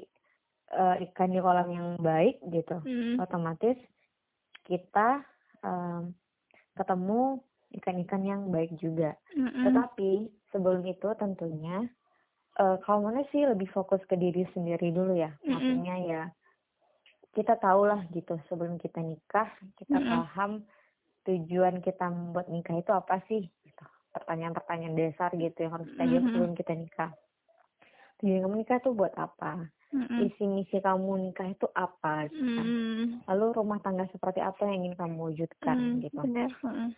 eh, 0.74 0.96
ikan 1.06 1.30
di 1.30 1.38
kolam 1.38 1.70
yang 1.70 1.88
baik 1.96 2.42
gitu, 2.50 2.82
Mm. 2.82 3.16
otomatis 3.16 3.78
kita 4.62 5.22
em, 5.62 6.12
ketemu 6.74 7.38
ikan-ikan 7.74 8.22
yang 8.22 8.42
baik 8.48 8.74
juga. 8.76 9.14
Mm, 9.32 9.48
mm. 9.48 9.64
Tetapi 9.64 10.10
sebelum 10.50 10.82
itu 10.84 11.08
tentunya 11.14 11.86
eh, 12.54 12.76
kalau 12.82 13.06
mana 13.06 13.22
sih 13.30 13.42
lebih 13.42 13.66
fokus 13.70 13.98
ke 14.04 14.14
diri 14.14 14.46
sendiri 14.50 14.90
dulu 14.90 15.14
ya. 15.14 15.30
Mm-mm. 15.40 15.52
Maksudnya 15.52 15.94
ya 16.04 16.22
kita 17.34 17.58
tahulah 17.58 18.06
gitu 18.14 18.38
sebelum 18.46 18.78
kita 18.78 19.02
nikah 19.02 19.50
kita 19.74 19.98
Mm-mm. 19.98 20.10
paham 20.10 20.52
tujuan 21.24 21.80
kita 21.80 22.06
membuat 22.06 22.46
nikah 22.46 22.78
itu 22.78 22.92
apa 22.92 23.18
sih? 23.26 23.42
Gitu. 23.64 23.84
Pertanyaan-pertanyaan 24.12 24.94
dasar 24.94 25.34
gitu 25.34 25.66
yang 25.66 25.72
harus 25.74 25.88
kita 25.90 26.04
jawab 26.04 26.22
Mhm. 26.22 26.30
sebelum 26.30 26.52
kita 26.54 26.72
nikah. 26.76 27.10
Tujuan 28.22 28.40
kamu 28.46 28.56
nikah 28.62 28.78
itu 28.78 28.90
buat 28.94 29.14
apa? 29.18 29.66
Mm, 29.94 30.10
mm. 30.10 30.18
Visi 30.26 30.44
misi 30.44 30.76
kamu 30.82 31.30
nikah 31.30 31.46
itu 31.46 31.70
apa? 31.70 32.26
Gitu 32.26 32.42
kan. 32.42 32.66
Mm, 32.66 33.04
Lalu 33.30 33.46
rumah 33.54 33.78
tangga 33.78 34.10
seperti 34.10 34.42
apa 34.42 34.66
yang 34.66 34.82
ingin 34.82 34.98
kamu 34.98 35.30
wujudkan 35.30 35.76
mm, 35.78 36.02
gitu. 36.02 36.18
Benar. 36.18 36.50
Mm, 36.66 36.90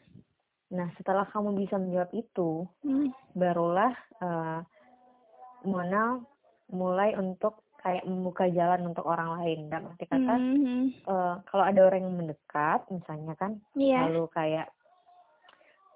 Nah 0.67 0.88
setelah 0.97 1.29
kamu 1.29 1.61
bisa 1.61 1.76
menjawab 1.76 2.09
itu, 2.11 2.65
mm. 2.81 3.12
barulah 3.37 3.93
eh, 4.19 4.61
Mona 5.69 6.25
mulai 6.73 7.12
untuk 7.15 7.61
kayak 7.85 8.09
membuka 8.09 8.49
jalan 8.49 8.88
untuk 8.88 9.05
orang 9.05 9.45
lain. 9.45 9.69
Dan 9.69 9.93
arti 9.93 10.09
kata 10.09 10.35
Mm, 10.41 10.85
eh, 11.05 11.35
kalau 11.45 11.65
ada 11.69 11.81
orang 11.85 12.00
yang 12.00 12.17
mendekat 12.17 12.81
misalnya 12.88 13.37
kan, 13.37 13.61
Iya. 13.76 14.09
lalu 14.09 14.25
kayak 14.33 14.73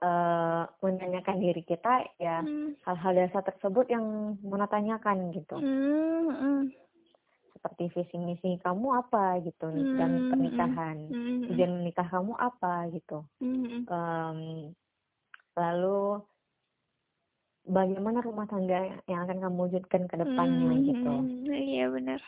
eh 0.01 0.65
menanyakan 0.81 1.37
diri 1.41 1.61
kita 1.61 2.09
ya 2.17 2.41
Mm, 2.41 2.73
hal-hal 2.89 3.13
dasar 3.17 3.45
tersebut 3.45 3.85
yang 3.89 4.37
Mona 4.41 4.65
tanyakan 4.65 5.29
gitu. 5.33 5.61
mm, 5.61 6.25
mm. 6.31 6.61
Seperti 7.61 7.93
visi 7.93 8.17
misi 8.17 8.51
kamu 8.57 9.05
apa 9.05 9.37
gitu 9.45 9.69
nih 9.69 9.85
dan 10.01 10.11
Hmm, 10.17 10.29
pernikahan. 10.33 10.97
Mm, 11.13 11.45
Tujuan 11.53 11.73
menikah 11.77 12.09
kamu 12.09 12.33
apa 12.33 12.89
gitu. 12.89 13.21
mm, 13.37 13.85
Em, 13.85 14.39
lalu 15.53 16.25
bagaimana 17.63 18.25
rumah 18.25 18.49
tangga 18.49 18.81
yang 19.05 19.29
akan 19.29 19.45
kamu 19.45 19.59
wujudkan 19.69 20.09
ke 20.09 20.17
depannya 20.17 20.73
mm, 20.73 20.85
gitu. 20.89 21.13
mm. 21.13 21.53
Iya 21.53 21.87
benar. 21.93 22.21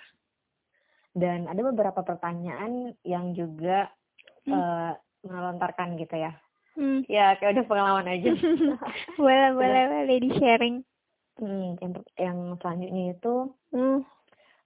Dan 1.12 1.48
ada 1.48 1.60
beberapa 1.64 2.04
pertanyaan 2.04 2.92
yang 3.04 3.32
juga 3.32 3.88
Hmm. 4.44 4.52
eh, 4.52 4.92
melontarkan 5.24 5.96
gitu 5.96 6.12
ya. 6.12 6.36
Mm. 6.76 7.08
Ya 7.08 7.40
kayak 7.40 7.56
udah 7.56 7.64
pengalaman 7.64 8.10
aja. 8.10 8.36
boleh 9.16 9.48
boleh 9.56 9.82
boleh 9.88 10.18
di 10.20 10.30
sharing. 10.36 10.76
Hmm, 11.40 11.80
yang, 11.80 11.92
yang 12.20 12.38
selanjutnya 12.60 13.16
itu 13.16 13.34
Mm. 13.72 14.04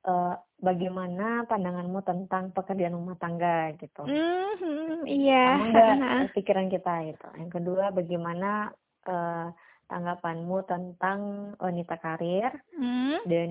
Eh, 0.07 0.35
bagaimana 0.63 1.45
pandanganmu 1.45 2.01
tentang 2.07 2.55
pekerjaan 2.55 2.97
rumah 2.97 3.19
tangga 3.21 3.75
gitu. 3.77 4.07
Mm, 4.07 4.51
mm, 4.57 5.01
Iya. 5.05 5.47
Sama 5.59 5.67
nggak 5.69 6.15
pikiran 6.39 6.69
kita 6.73 6.95
gitu. 7.13 7.29
Yang 7.37 7.51
kedua 7.61 7.85
bagaimana 7.93 8.71
eh, 9.07 9.47
tanggapanmu 9.87 10.57
tentang 10.67 11.21
wanita 11.63 11.95
karir 12.03 12.51
Mm, 12.75 13.23
dan 13.31 13.51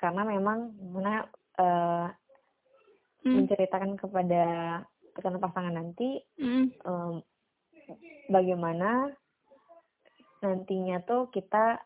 karena 0.00 0.22
memang 0.24 0.72
Muna 0.80 1.24
eh, 1.60 2.06
mm, 3.24 3.34
menceritakan 3.34 3.98
kepada 3.98 4.44
pasangan 5.14 5.40
pasangan 5.40 5.74
nanti 5.74 6.18
mm. 6.42 6.66
em, 6.82 7.14
bagaimana 8.28 9.14
nantinya 10.42 11.00
tuh 11.06 11.30
kita 11.30 11.80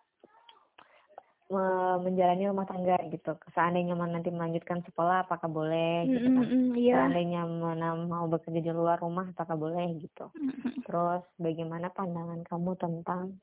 menjalani 2.04 2.44
rumah 2.44 2.68
tangga 2.68 3.00
gitu. 3.08 3.32
Seandainya 3.56 3.96
mau 3.96 4.04
nanti 4.04 4.28
melanjutkan 4.28 4.84
sekolah 4.84 5.24
apakah 5.24 5.48
boleh 5.48 6.04
Mm, 6.04 6.12
gitu 6.12 6.28
mm, 6.28 6.36
kan. 6.36 6.44
mm, 6.44 6.70
iya. 6.76 6.94
Seandainya 7.00 7.40
mana 7.48 7.88
mau 7.96 8.28
bekerja 8.28 8.60
di 8.60 8.68
luar 8.68 9.00
rumah 9.00 9.32
apakah 9.32 9.56
boleh 9.56 9.96
gitu. 9.96 10.28
Mm, 10.36 10.52
mm. 10.52 10.72
Terus 10.84 11.24
bagaimana 11.40 11.88
pandangan 11.88 12.44
kamu 12.44 12.70
tentang 12.76 13.40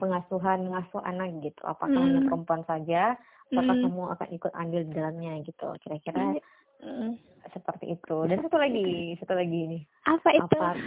pengasuhan 0.00 0.64
ngasuh 0.72 1.02
anak 1.04 1.44
gitu? 1.44 1.60
Apakah 1.60 2.00
hanya 2.00 2.24
Mm. 2.24 2.26
perempuan 2.28 2.62
saja? 2.64 3.20
Apakah 3.52 3.74
Mm. 3.76 3.82
kamu 3.84 4.02
akan 4.16 4.28
ikut 4.32 4.52
andil 4.56 4.82
di 4.88 4.92
dalamnya 4.96 5.32
gitu? 5.44 5.68
Kira-kira 5.84 6.40
Mm. 6.80 7.20
seperti 7.52 8.00
itu. 8.00 8.16
Dan 8.24 8.40
satu 8.40 8.56
lagi, 8.56 9.12
satu 9.20 9.36
lagi 9.36 9.60
nih. 9.76 9.82
Apa 10.08 10.28
itu? 10.32 10.56
Apa? 10.56 10.68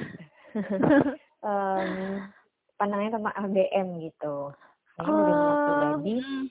Em, 1.44 2.24
pandangannya 2.80 3.20
tentang 3.20 3.36
LDM 3.52 3.88
gitu. 4.00 4.56
Saya 4.94 5.10
Oh, 5.10 5.58
pribadi 5.66 6.16
mm. 6.22 6.46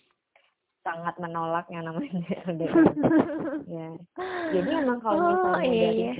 sangat 0.82 1.14
menolak 1.16 1.66
yang 1.70 1.87
namanya 1.87 2.26
LDM. 2.50 2.75
ya. 3.70 3.88
Jadi 4.50 4.70
emang 4.75 4.99
kalau 4.99 5.20
Oh, 5.20 5.28
misalnya 5.30 5.62
iya, 5.62 5.82
dari 5.87 6.02
iya. 6.02 6.14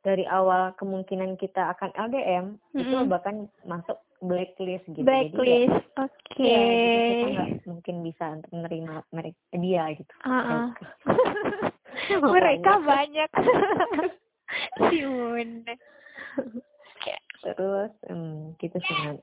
dari 0.00 0.24
awal 0.24 0.72
kemungkinan 0.78 1.36
kita 1.36 1.76
akan 1.76 1.90
LDM 1.92 2.46
itu 2.72 2.94
Mm-mm. 2.94 3.10
bahkan 3.10 3.36
masuk 3.62 3.98
blacklist 4.22 4.86
gitu. 4.88 5.04
Blacklist. 5.04 5.76
Oke. 5.98 6.40
Jadi 6.40 6.48
ya, 6.48 6.56
ya, 6.56 6.72
jadi 6.72 7.04
kita 7.04 7.26
nggak 7.28 7.50
mungkin 7.68 7.96
bisa 8.00 8.24
untuk 8.32 8.50
menerima 8.54 8.94
mereka 9.12 9.40
dia 9.52 9.84
gitu. 9.92 10.12
Ah. 10.24 10.72
Mereka. 12.34 12.70
Banyak. 12.80 13.30
Si 14.78 15.02
Bunda. 15.02 15.74
Terus 17.42 17.90
hmm, 18.06 18.54
gitu 18.62 18.78
sih 18.78 18.96
Nat. 19.02 19.18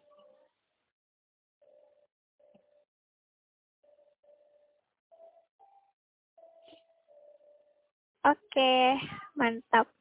Oke, 8.24 8.96
mantap. 9.36 9.92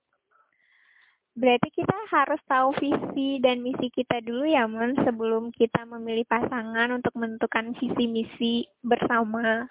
Berarti 1.33 1.73
kita 1.73 1.97
harus 2.13 2.39
tahu 2.45 2.77
visi 2.77 3.41
dan 3.41 3.65
misi 3.65 3.89
kita 3.89 4.21
dulu 4.21 4.45
ya, 4.45 4.69
Mon, 4.69 4.93
sebelum 5.01 5.49
kita 5.49 5.89
memilih 5.89 6.29
pasangan 6.29 6.93
untuk 6.93 7.17
menentukan 7.17 7.73
visi 7.81 8.05
misi 8.05 8.55
bersama. 8.85 9.65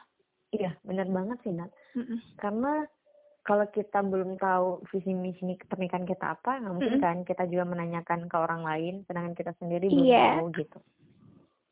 Iya, 0.51 0.75
benar 0.81 1.07
banget 1.07 1.37
sih 1.45 1.53
Nat. 1.53 1.71
Mm-mm. 1.95 2.17
Karena 2.35 2.81
kalau 3.45 3.69
kita 3.69 4.01
belum 4.03 4.41
tahu 4.41 4.83
visi 4.89 5.13
misi 5.13 5.55
pernikahan 5.69 6.03
kita 6.03 6.33
apa, 6.33 6.59
nggak 6.59 6.73
mungkin 6.73 6.97
kan 6.97 7.17
kita 7.23 7.45
juga 7.45 7.69
menanyakan 7.69 8.25
ke 8.25 8.35
orang 8.35 8.65
lain, 8.65 9.05
sedangkan 9.05 9.37
kita 9.37 9.53
sendiri 9.61 9.87
belum 9.87 10.05
Iya. 10.11 10.27
tahu 10.33 10.45
gitu. 10.57 10.79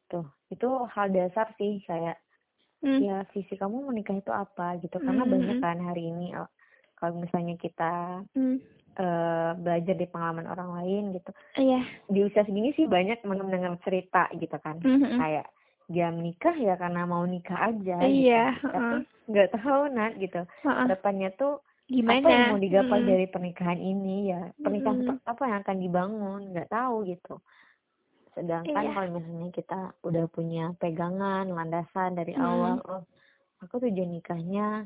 Tuh, 0.09 0.25
itu 0.53 0.69
hal 0.95 1.07
dasar 1.11 1.49
sih 1.57 1.81
kayak 1.83 2.17
Mm. 2.79 3.03
ya 3.03 3.17
visi 3.35 3.59
kamu 3.59 3.91
menikah 3.91 4.15
itu 4.15 4.31
apa 4.31 4.79
gitu. 4.79 5.01
Karena 5.01 5.25
Mm-mm. 5.25 5.33
banyak 5.33 5.57
kan 5.59 5.77
hari 5.83 6.07
ini 6.13 6.31
kalau 6.99 7.17
misalnya 7.17 7.55
kita 7.55 8.21
Mm. 8.31 8.59
eh, 8.95 9.51
belajar 9.55 9.95
di 9.95 10.05
pengalaman 10.05 10.43
orang 10.45 10.75
lain 10.75 11.15
gitu. 11.15 11.31
Iya. 11.55 11.87
Di 12.05 12.19
usia 12.19 12.43
segini 12.43 12.75
sih 12.75 12.83
banyak 12.83 13.23
mendengar 13.23 13.71
cerita 13.79 14.27
gitu 14.33 14.59
kan. 14.59 14.75
Mm-mm. 14.77 15.15
Kayak 15.15 15.47
dia 15.87 16.11
menikah 16.11 16.51
ya 16.53 16.75
karena 16.75 17.07
mau 17.07 17.23
nikah 17.23 17.71
aja 17.71 17.95
gitu. 17.97 18.27
Iya, 18.27 18.59
Tapi 18.59 18.75
heeh. 18.75 18.97
nggak 19.25 19.49
tahu 19.55 19.81
Nat 19.89 20.13
gitu. 20.19 20.41
Heeh. 20.43 20.85
Depannya 20.85 21.31
tuh 21.33 21.63
Gimana? 21.87 22.19
apa 22.19 22.27
yang 22.27 22.45
mau 22.51 22.59
digapai 22.59 22.99
Mm-mm. 22.99 23.09
dari 23.09 23.25
pernikahan 23.25 23.79
ini 23.79 24.29
ya 24.29 24.41
pernikahan 24.57 24.95
Mm-mm. 24.95 25.07
seperti 25.15 25.25
apa 25.25 25.43
yang 25.47 25.57
akan 25.57 25.77
dibangun 25.79 26.41
nggak 26.51 26.69
tahu 26.69 26.95
gitu 27.07 27.35
sedangkan 28.37 28.83
Iya. 28.83 28.93
kalau 28.93 29.09
misalnya 29.11 29.49
kita 29.49 29.79
udah 30.05 30.25
punya 30.27 30.65
pegangan 30.77 31.49
landasan 31.49 32.13
dari 32.13 32.37
Mm. 32.37 32.45
awal 32.45 32.75
oh 32.85 33.03
aku 33.59 33.81
tujuan 33.81 34.11
nikahnya 34.11 34.85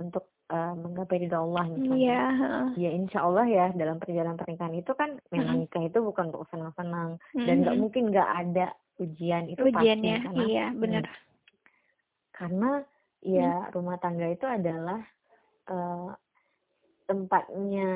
untuk 0.00 0.24
eh, 0.48 0.72
menggapai 0.74 1.20
ridho 1.20 1.38
Allah 1.38 1.64
misalnya 1.68 1.96
Iya, 1.98 2.22
heeh. 2.32 2.66
ya 2.76 2.90
insya 2.92 3.18
Allah 3.24 3.46
ya 3.46 3.66
dalam 3.72 3.96
perjalanan 3.98 4.36
pernikahan 4.36 4.74
itu 4.74 4.92
kan 4.92 5.20
memang 5.28 5.62
nikah 5.62 5.82
itu 5.82 5.98
bukan 6.00 6.32
untuk 6.32 6.48
senang-senang 6.48 7.16
dan 7.34 7.56
nggak 7.62 7.76
mungkin 7.76 8.10
nggak 8.10 8.30
ada 8.44 8.66
ujian 8.98 9.46
itu 9.46 9.62
Ujiannya, 9.62 10.14
pasti 10.18 10.26
karena 10.26 10.42
iya, 10.44 10.66
benar. 10.74 11.04
Hmm, 11.06 11.16
karena 12.34 12.70
ya 13.18 13.50
rumah 13.74 13.96
tangga 13.98 14.26
itu 14.26 14.46
adalah 14.46 15.00
eh, 15.68 16.10
tempatnya 17.04 17.90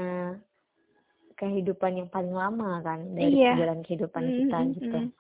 kehidupan 1.35 1.99
yang 1.99 2.09
paling 2.09 2.33
lama 2.33 2.81
kan 2.81 3.03
dari 3.13 3.35
Iya. 3.35 3.55
jalan 3.59 3.81
kehidupan 3.83 4.25
Mm, 4.25 4.37
kita 4.39 4.59
gitu. 4.79 4.99
mm. 4.99 5.11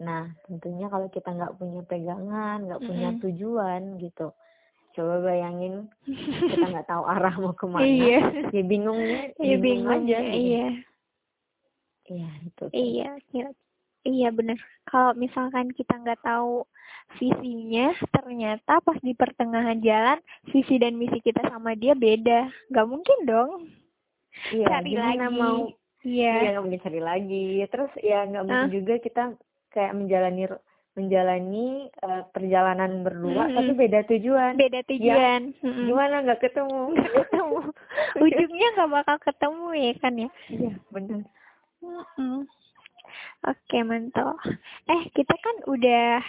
Nah 0.00 0.22
tentunya 0.46 0.86
kalau 0.88 1.08
kita 1.10 1.28
nggak 1.28 1.56
punya 1.58 1.80
pegangan, 1.84 2.58
nggak 2.64 2.82
punya 2.86 3.08
Mm-mm. 3.10 3.22
tujuan 3.26 3.82
gitu, 3.98 4.32
coba 4.90 5.14
bayangin 5.22 5.86
kita 6.50 6.66
nggak 6.66 6.86
tahu 6.86 7.02
arah 7.04 7.34
mau 7.34 7.52
ke 7.52 7.64
mana, 7.64 7.82
Iya. 7.82 8.20
ya 8.50 8.62
bingungnya, 8.62 9.20
Iya 9.36 9.56
bingung, 9.56 9.62
bingung 9.86 10.04
aja. 10.04 10.10
ya, 10.12 10.20
gitu. 10.20 10.36
iya. 10.36 10.66
Iya 12.06 12.28
itu. 12.42 12.50
tuh. 12.58 12.68
Iya, 12.72 13.10
kira 13.26 13.50
Iya 14.00 14.32
benar. 14.32 14.56
Kalau 14.82 15.12
misalkan 15.12 15.68
kita 15.70 15.92
nggak 15.94 16.24
tahu 16.24 16.64
visinya, 17.14 17.92
ternyata 18.10 18.80
pas 18.80 18.96
di 18.98 19.12
pertengahan 19.12 19.76
jalan 19.78 20.16
visi 20.48 20.80
dan 20.80 20.96
misi 20.96 21.20
kita 21.20 21.44
sama 21.44 21.76
dia 21.76 21.92
beda. 21.92 22.48
Nggak 22.68 22.88
mungkin 22.88 23.18
dong. 23.22 23.68
Iya, 24.48 24.66
Cari 24.72 24.96
lagi. 24.96 25.20
mau 25.30 25.68
Iya. 26.00 26.32
Iya 26.32 26.48
nggak 26.50 26.64
mungkin 26.64 26.80
cari 26.80 27.00
lagi. 27.02 27.46
Terus 27.68 27.92
ya 28.00 28.24
nggak 28.24 28.42
mungkin 28.42 28.66
Ah. 28.66 28.72
juga 28.72 28.94
kita 28.98 29.22
kayak 29.68 29.92
menjalani 29.92 30.42
menjalani 30.98 31.86
eh, 31.86 32.22
perjalanan 32.34 33.06
berdua 33.06 33.46
Mm-mm. 33.46 33.56
tapi 33.56 33.72
beda 33.78 34.00
tujuan. 34.10 34.58
Beda 34.58 34.80
tujuan. 34.90 35.54
Mm-mm. 35.62 35.86
Gimana 35.86 36.14
nggak 36.26 36.42
ketemu? 36.42 36.80
Nggak 36.94 37.12
ketemu. 37.14 37.58
Ujungnya 38.26 38.68
nggak 38.74 38.90
bakal 38.90 39.16
ketemu 39.22 39.66
ya 39.74 39.92
kan 40.02 40.14
ya. 40.18 40.30
Iya 40.50 40.72
benar. 40.90 41.20
Mm-mm. 41.80 42.36
Oke, 43.40 43.78
mantap. 43.80 44.36
Eh, 44.84 45.02
kita 45.16 45.32
kan 45.40 45.56
udah 45.64 46.20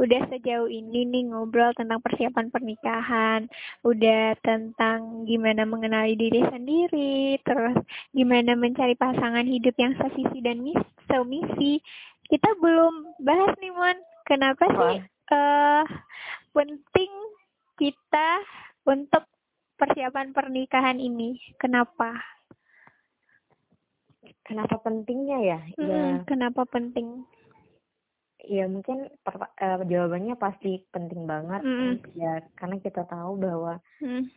udah 0.00 0.20
sejauh 0.32 0.72
ini 0.72 1.04
nih 1.04 1.28
ngobrol 1.28 1.76
tentang 1.76 2.00
persiapan 2.00 2.48
pernikahan, 2.48 3.44
udah 3.84 4.32
tentang 4.40 5.28
gimana 5.28 5.68
mengenali 5.68 6.16
diri 6.16 6.40
sendiri, 6.48 7.36
terus 7.44 7.76
gimana 8.16 8.56
mencari 8.56 8.96
pasangan 8.96 9.44
hidup 9.44 9.76
yang 9.76 9.92
sevisi 10.00 10.40
dan 10.40 10.64
mis 10.64 10.80
semisi. 11.04 11.84
Kita 12.30 12.50
belum 12.56 13.18
bahas 13.20 13.52
nih, 13.58 13.74
Mon. 13.74 13.98
Kenapa 14.22 14.62
sih 14.62 15.02
eh 15.30 15.84
penting 16.50 17.12
kita 17.74 18.28
untuk 18.86 19.26
persiapan 19.74 20.30
pernikahan 20.30 21.02
ini? 21.02 21.34
Kenapa? 21.58 22.14
Kenapa 24.46 24.78
pentingnya 24.78 25.38
ya? 25.42 25.60
Ya, 25.74 26.22
Mm-mm, 26.22 26.26
Kenapa 26.26 26.62
penting? 26.66 27.26
ya 28.40 28.64
mungkin 28.64 29.04
per- 29.20 29.52
eh, 29.58 29.78
jawabannya 29.84 30.32
pasti 30.34 30.80
penting 30.88 31.26
banget. 31.26 31.60
Mm-mm. 31.60 32.00
Ya 32.14 32.40
karena 32.54 32.78
kita 32.78 33.04
tahu 33.04 33.36
bahwa 33.36 33.82
Hmm. 33.98 34.30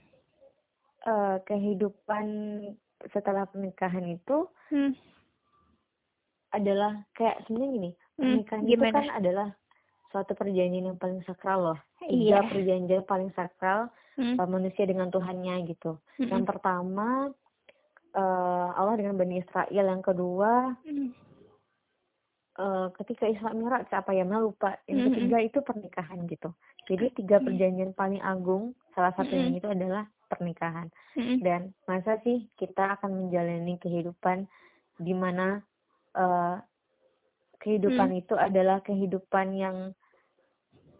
eh, 1.03 1.37
kehidupan 1.45 2.25
setelah 3.11 3.45
pernikahan 3.45 4.07
itu 4.07 4.49
Hmm. 4.71 4.95
Adalah 6.53 7.01
kayak 7.17 7.43
sebenarnya 7.45 7.71
gini, 7.73 7.91
Hmm, 8.13 8.21
pernikahan 8.45 8.61
itu 8.63 8.69
gimana? 8.69 8.93
kan 8.93 9.05
adalah 9.17 9.47
suatu 10.13 10.31
perjanjian 10.37 10.93
yang 10.93 10.99
paling 11.01 11.25
sakral 11.25 11.73
loh. 11.73 11.79
Iya. 12.05 12.13
Tiga 12.13 12.39
perjanjian 12.47 13.03
paling 13.09 13.31
sakral 13.33 13.89
Hmm. 14.13 14.37
manusia 14.45 14.85
dengan 14.85 15.09
Tuhannya 15.09 15.65
gitu. 15.73 15.97
Mm-mm. 16.21 16.29
Yang 16.29 16.43
pertama 16.53 17.33
uh, 18.13 18.67
Allah 18.77 18.95
dengan 19.01 19.17
Bani 19.17 19.41
Israel, 19.41 19.85
yang 19.89 20.05
kedua 20.05 20.77
Hmm. 20.85 21.09
uh, 22.61 22.93
ketika 23.01 23.25
Isra 23.25 23.57
Mi'raj 23.57 23.89
apa 23.89 24.13
ya 24.13 24.21
lupa. 24.29 24.77
Yang 24.85 24.97
Mm-mm. 25.01 25.07
ketiga 25.17 25.37
itu 25.41 25.59
pernikahan 25.65 26.29
gitu. 26.29 26.53
Jadi 26.85 27.05
tiga 27.17 27.41
perjanjian 27.41 27.97
paling 27.97 28.21
agung, 28.21 28.77
salah 28.93 29.17
satunya 29.17 29.49
Mm-mm. 29.49 29.57
itu 29.57 29.67
adalah 29.73 30.05
pernikahan. 30.29 30.93
Hmm. 31.17 31.37
Dan 31.41 31.61
masa 31.85 32.21
sih 32.21 32.45
kita 32.57 32.97
akan 32.99 33.25
menjalani 33.25 33.77
kehidupan 33.81 34.45
di 35.01 35.13
mana 35.17 35.61
uh, 36.17 36.57
kehidupan 37.63 38.09
Mm. 38.11 38.19
itu 38.25 38.33
adalah 38.35 38.83
kehidupan 38.83 39.47
yang 39.55 39.77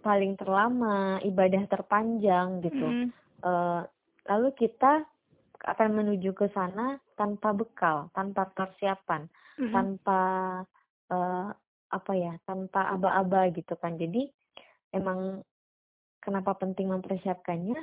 paling 0.03 0.35
terlama, 0.35 1.23
ibadah 1.23 1.63
terpanjang 1.71 2.59
gitu. 2.59 2.87
Hmm. 2.91 3.09
Eh, 3.43 3.81
lalu 4.27 4.51
kita 4.59 5.07
akan 5.63 5.89
menuju 5.95 6.35
ke 6.35 6.51
sana 6.51 6.99
tanpa 7.15 7.55
bekal, 7.55 8.11
tanpa 8.11 8.51
persiapan, 8.51 9.31
Hmm. 9.55 9.71
tanpa 9.71 10.21
eh, 11.07 11.49
apa 11.93 12.11
ya, 12.17 12.35
tanpa 12.43 12.89
aba-aba 12.91 13.47
gitu 13.55 13.79
kan. 13.79 13.95
Jadi 13.95 14.27
emang 14.91 15.39
kenapa 16.19 16.57
penting 16.57 16.89
mempersiapkannya 16.91 17.79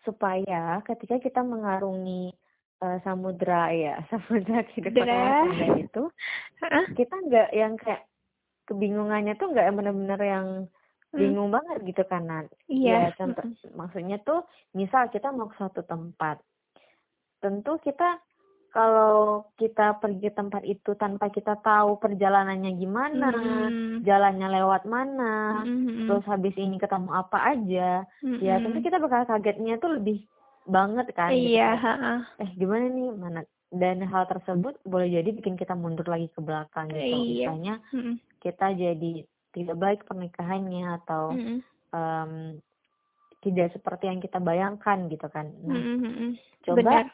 supaya 0.00 0.80
ketika 0.86 1.20
kita 1.20 1.40
mengarungi 1.44 2.32
eh, 2.80 2.98
samudra 3.04 3.72
ya, 3.72 4.00
samudra 4.10 4.64
kehidupan 4.68 5.06
tangga 5.06 5.66
itu 5.80 6.02
kita 6.96 7.14
nggak 7.28 7.48
yang 7.52 7.76
kayak 7.76 8.04
kebingungannya 8.68 9.34
tuh 9.36 9.50
nggak 9.50 9.66
yang 9.66 9.76
benar-benar 9.76 10.20
yang 10.22 10.46
bingung 11.10 11.50
banget 11.50 11.82
gitu 11.90 12.02
kan 12.06 12.22
Nat. 12.22 12.46
Iya. 12.70 13.10
Ya, 13.10 13.18
contoh 13.18 13.42
maksudnya 13.74 14.22
tuh 14.22 14.46
misal 14.78 15.10
kita 15.10 15.34
mau 15.34 15.50
ke 15.50 15.58
suatu 15.58 15.82
tempat. 15.82 16.38
Tentu 17.42 17.82
kita 17.82 18.22
kalau 18.70 19.50
kita 19.58 19.98
pergi 19.98 20.30
ke 20.30 20.36
tempat 20.38 20.62
itu 20.62 20.94
tanpa 20.94 21.26
kita 21.34 21.58
tahu 21.58 21.98
perjalanannya 21.98 22.70
gimana, 22.78 23.34
Mm. 23.34 24.06
jalannya 24.06 24.46
lewat 24.62 24.86
mana, 24.86 25.66
Mm-mm. 25.66 26.06
terus 26.06 26.22
habis 26.30 26.54
ini 26.54 26.78
ketemu 26.78 27.10
apa 27.10 27.38
aja, 27.50 28.06
ya 28.38 28.54
tentu 28.62 28.78
Mm-mm. 28.78 28.86
kita 28.86 29.02
bakal 29.02 29.26
kagetnya 29.26 29.74
tuh 29.82 29.98
lebih 29.98 30.22
banget 30.66 31.06
kan 31.16 31.30
gitu. 31.32 31.56
Iya, 31.56 31.70
ha-ha. 31.76 32.14
eh 32.42 32.50
gimana 32.56 32.86
nih 32.90 33.08
mana 33.16 33.40
dan 33.70 34.02
hal 34.02 34.26
tersebut 34.26 34.82
boleh 34.82 35.08
jadi 35.08 35.30
bikin 35.30 35.54
kita 35.54 35.78
mundur 35.78 36.04
lagi 36.10 36.26
ke 36.30 36.40
belakang 36.42 36.90
gitu. 36.90 37.00
Iya. 37.00 37.54
Misalnya 37.54 37.74
Mm-mm. 37.94 38.14
kita 38.42 38.66
jadi 38.74 39.12
tidak 39.54 39.76
baik 39.78 40.00
pernikahannya 40.06 40.84
atau 41.02 41.34
Mm-mm. 41.34 41.58
em, 41.94 42.32
tidak 43.40 43.72
seperti 43.72 44.10
yang 44.10 44.20
kita 44.20 44.36
bayangkan 44.42 45.08
gitu 45.08 45.26
kan. 45.30 45.48
Nah, 45.64 45.80
Mm-mm. 45.96 46.30
coba 46.66 46.78
Benar. 46.82 47.06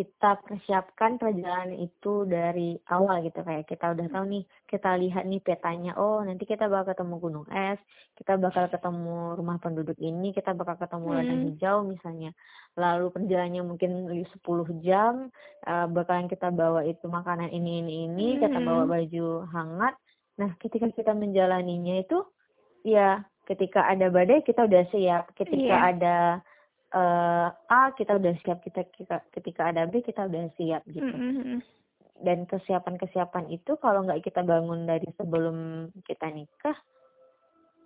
Kita 0.00 0.40
persiapkan 0.40 1.20
perjalanan 1.20 1.76
itu 1.76 2.24
dari 2.24 2.80
awal 2.88 3.20
gitu 3.20 3.44
kayak 3.44 3.68
kita 3.68 3.92
udah 3.92 4.08
tahu 4.08 4.24
nih 4.32 4.44
kita 4.64 4.96
lihat 4.96 5.28
nih 5.28 5.44
petanya 5.44 5.92
oh 6.00 6.24
nanti 6.24 6.48
kita 6.48 6.72
bakal 6.72 6.96
ketemu 6.96 7.14
gunung 7.20 7.46
es 7.52 7.76
kita 8.16 8.40
bakal 8.40 8.64
ketemu 8.72 9.36
rumah 9.36 9.60
penduduk 9.60 10.00
ini 10.00 10.32
kita 10.32 10.56
bakal 10.56 10.80
ketemu 10.80 11.06
ladang 11.12 11.36
Hmm. 11.36 11.46
hijau 11.52 11.76
misalnya 11.84 12.32
lalu 12.80 13.12
perjalanannya 13.12 13.60
mungkin 13.60 13.90
10 14.08 14.72
jam 14.80 15.28
eh, 15.68 15.86
bakalan 15.92 16.32
kita 16.32 16.48
bawa 16.48 16.80
itu 16.88 17.04
makanan 17.04 17.52
ini 17.52 17.84
ini 17.84 17.92
ini 18.08 18.28
kita 18.40 18.56
Hmm. 18.56 18.64
bawa 18.64 18.82
baju 18.88 19.26
hangat 19.52 20.00
nah 20.40 20.56
ketika 20.56 20.88
kita 20.88 21.12
menjalaninya 21.12 22.00
itu 22.00 22.24
ya 22.88 23.20
ketika 23.44 23.84
ada 23.84 24.08
badai 24.08 24.40
kita 24.40 24.64
udah 24.64 24.88
siap 24.88 25.36
ketika 25.36 25.76
Iya. 25.76 25.90
ada 25.92 26.16
eh, 26.94 27.48
A 27.50 27.80
kita 27.94 28.18
udah 28.18 28.34
siap 28.42 28.62
kita, 28.66 28.86
kita 28.94 29.22
ketika 29.34 29.70
ada 29.70 29.86
B 29.86 30.02
kita 30.02 30.26
udah 30.26 30.50
siap 30.58 30.82
gitu 30.90 31.06
Mm-mm. 31.06 31.60
dan 32.22 32.44
kesiapan-kesiapan 32.46 33.48
itu 33.54 33.78
kalau 33.78 34.04
nggak 34.06 34.24
kita 34.26 34.42
bangun 34.42 34.86
dari 34.86 35.06
sebelum 35.14 35.88
kita 36.04 36.30
nikah 36.30 36.76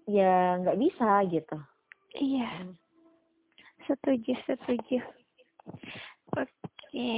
ya 0.05 0.61
nggak 0.61 0.77
bisa 0.81 1.25
gitu 1.29 1.57
Iya. 2.15 2.71
Setuju, 3.91 4.33
setuju. 4.47 5.03
Oke. 6.39 7.15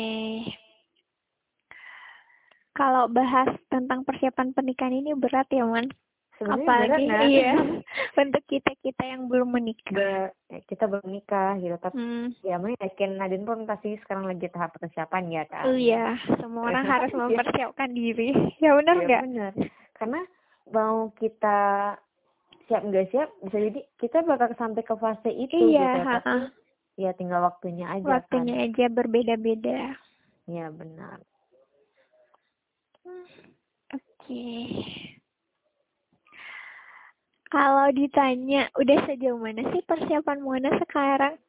Kalau 2.76 3.08
bahas 3.08 3.56
tentang 3.68 4.04
persiapan 4.04 4.56
pernikahan 4.56 4.96
ini 4.96 5.12
berat 5.16 5.48
ya, 5.52 5.64
Man. 5.68 5.88
Sebenarnya 6.36 6.64
Apalagi 6.64 6.90
berat, 7.02 7.02
Nat. 7.10 7.26
iya 7.26 7.52
untuk 8.20 8.42
kita-kita 8.44 9.02
yang 9.02 9.22
belum 9.26 9.48
menikah. 9.50 9.92
Be- 9.92 10.32
eh, 10.48 10.62
kita 10.64 10.84
belum 10.84 11.06
nikah 11.06 11.56
gitu 11.56 11.76
tapi 11.76 11.96
Hmm. 11.96 12.28
ya 12.40 12.56
mau 12.56 12.70
yakin 12.70 13.10
Nadine 13.14 13.42
pun 13.42 13.64
pasti 13.64 13.96
sekarang 13.98 14.26
lagi 14.26 14.46
tahap 14.46 14.74
persiapan 14.74 15.24
ya 15.28 15.44
kan 15.44 15.64
Oh 15.64 15.74
iya, 15.74 16.14
semua 16.36 16.68
orang 16.68 16.84
harus 16.92 17.10
Iya. 17.10 17.20
mempersiapkan 17.20 17.90
diri. 17.90 18.30
Ya 18.58 18.72
benar 18.72 18.94
Iya, 18.94 19.04
nggak? 19.04 19.22
benar. 19.24 19.52
Karena 19.94 20.20
mau 20.68 20.96
kita 21.12 21.58
siap 22.64 22.82
nggak 22.82 23.06
siap 23.08 23.28
bisa 23.40 23.58
jadi 23.60 23.80
kita 23.96 24.18
bakal 24.22 24.50
sampai 24.52 24.82
ke 24.82 24.94
fase 24.94 25.30
itu 25.30 25.54
Iya, 25.70 25.86
gitu 25.86 25.98
tapi 26.02 26.26
ha-ha. 26.26 26.38
ya 26.96 27.10
tinggal 27.12 27.40
waktunya 27.40 27.86
aja 27.88 28.02
Waktunya 28.04 28.54
aja 28.62 28.84
berbeda-beda. 28.88 29.94
kan 29.94 30.04
ya 30.46 30.66
benar 30.68 31.18
Oke. 33.88 34.42
Kalau 37.56 37.88
ditanya, 37.88 38.68
udah 38.76 38.98
sejauh 39.08 39.40
mana 39.40 39.64
sih 39.72 39.80
persiapan 39.88 40.44
Mona 40.44 40.68
sekarang? 40.76 41.40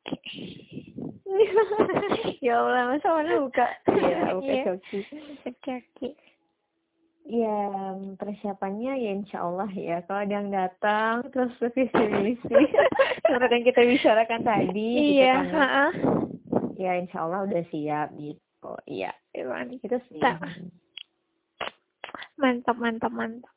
ya 2.46 2.63
Allah 2.63 2.96
masa 2.96 3.12
mana 3.12 3.43
buka 3.43 3.67
ya 3.91 4.32
buka 4.39 4.48
Iya. 4.48 4.63
Shopee 4.63 5.04
Oke, 5.43 5.72
oke. 5.84 6.08
ya 7.28 7.60
persiapannya 8.15 8.93
ya 9.04 9.12
insya 9.20 9.43
Allah 9.43 9.67
ya 9.76 10.00
kalau 10.08 10.24
ada 10.24 10.32
yang 10.32 10.48
datang 10.48 11.28
terus 11.36 11.52
visi 11.76 12.04
misi 12.24 12.56
seperti 13.28 13.52
yang 13.52 13.65
kita 13.67 13.82
bicarakan 13.84 14.41
tadi 14.48 14.91
gitu 14.96 15.20
Iya, 15.20 15.36
kan 15.36 15.52
ha 15.52 15.88
ya 16.80 16.91
insya 17.04 17.28
Allah 17.28 17.43
udah 17.52 17.63
siap 17.67 18.15
gitu 18.15 18.72
iya 18.88 19.12
itu 19.36 19.98
sih. 20.08 20.24
Mantap, 22.39 22.80
mantap, 22.80 23.12
mantap. 23.12 23.57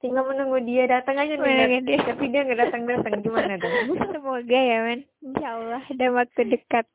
Tinggal 0.00 0.24
menunggu 0.24 0.64
dia 0.64 0.88
datang 0.88 1.16
aja 1.16 1.36
nih 1.36 1.84
dia. 1.84 2.00
tapi 2.00 2.32
dia 2.32 2.40
nggak 2.42 2.60
datang 2.68 2.82
datang 2.84 3.20
gimana 3.20 3.54
dong 3.56 3.72
Semoga 4.12 4.58
ya, 4.58 4.78
Men. 4.84 5.00
Insya 5.20 5.48
Allah 5.54 5.82
dalam 5.92 6.14
waktu 6.16 6.42
dekat. 6.48 6.86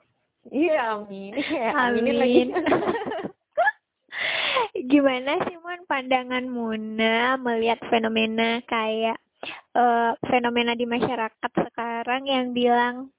iya 0.49 0.93
amin 0.93 1.33
ya, 1.37 1.69
aminin 1.73 2.17
lagi 2.17 2.41
Amin. 2.49 2.49
Gimana 4.87 5.41
sih 5.43 5.57
Mon 5.59 5.83
pandangan 5.85 6.45
Muna 6.45 7.35
melihat 7.37 7.79
fenomena 7.87 8.61
kayak 8.63 9.17
eh, 9.73 10.11
fenomena 10.25 10.71
di 10.73 10.85
masyarakat 10.85 11.51
sekarang 11.51 12.23
yang 12.25 12.51
bilang 12.51 13.11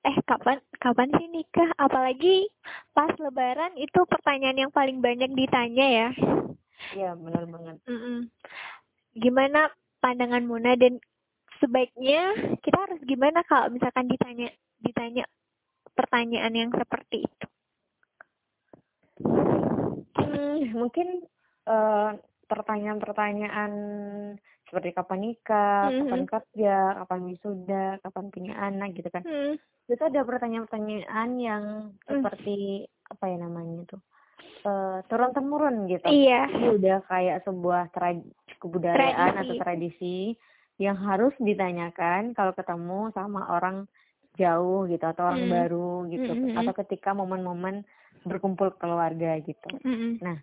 eh 0.00 0.16
kapan 0.24 0.58
kapan 0.78 1.10
sih 1.14 1.28
nikah? 1.28 1.70
Apalagi 1.76 2.48
pas 2.90 3.10
lebaran 3.18 3.74
itu 3.76 4.00
pertanyaan 4.06 4.66
yang 4.66 4.72
paling 4.72 4.98
banyak 4.98 5.30
ditanya 5.32 5.86
ya. 5.86 6.08
iya 6.96 7.12
benar 7.12 7.44
banget 7.44 7.76
Mm-mm. 7.84 8.32
Gimana 9.20 9.68
pandangan 10.00 10.42
Muna 10.48 10.72
dan 10.80 10.96
sebaiknya 11.60 12.32
kita 12.64 12.78
harus 12.88 13.00
gimana 13.04 13.44
kalau 13.44 13.68
misalkan 13.68 14.08
ditanya 14.08 14.48
ditanya 14.80 15.28
pertanyaan 15.92 16.56
yang 16.56 16.70
seperti 16.72 17.28
itu? 17.28 17.46
Hmm, 20.16 20.72
mungkin 20.72 21.28
eh, 21.68 22.10
pertanyaan-pertanyaan 22.48 23.72
seperti 24.66 24.90
kapan 24.96 25.20
nikah, 25.20 25.92
kapan 25.92 26.22
Mhm. 26.24 26.30
kerja, 26.30 26.76
kapan 27.04 27.20
wisuda, 27.28 27.84
kapan 28.00 28.24
punya 28.32 28.54
anak 28.56 28.96
gitu 28.96 29.10
kan. 29.12 29.22
Hmm. 29.22 29.54
Itu 29.86 30.02
ada 30.02 30.24
pertanyaan-pertanyaan 30.24 31.30
yang 31.38 31.64
Hmm. 31.92 32.22
seperti 32.24 32.86
apa 33.10 33.24
ya 33.28 33.36
namanya 33.42 33.84
tuh? 33.86 34.00
Eh 34.60 34.98
turun 35.08 35.32
temurun 35.32 35.88
gitu. 35.88 36.04
Iya. 36.04 36.48
Ini 36.48 36.66
udah 36.76 36.98
kayak 37.08 37.48
sebuah 37.48 37.88
kebudayaan 38.60 39.40
atau 39.40 39.56
Tradisi. 39.56 39.60
tradisi 39.60 40.16
yang 40.76 40.96
harus 40.96 41.32
ditanyakan 41.36 42.32
kalau 42.32 42.52
ketemu 42.52 43.12
sama 43.12 43.48
orang 43.52 43.84
jauh 44.36 44.88
gitu 44.88 45.04
atau 45.04 45.28
orang 45.28 45.44
Hmm. 45.44 45.52
baru 45.52 45.92
gitu 46.08 46.32
Mm-mm. 46.32 46.56
atau 46.56 46.72
ketika 46.84 47.12
momen-momen 47.12 47.84
berkumpul 48.24 48.72
keluarga 48.76 49.36
gitu. 49.40 49.68
Mm-mm. 49.84 50.20
Nah, 50.24 50.40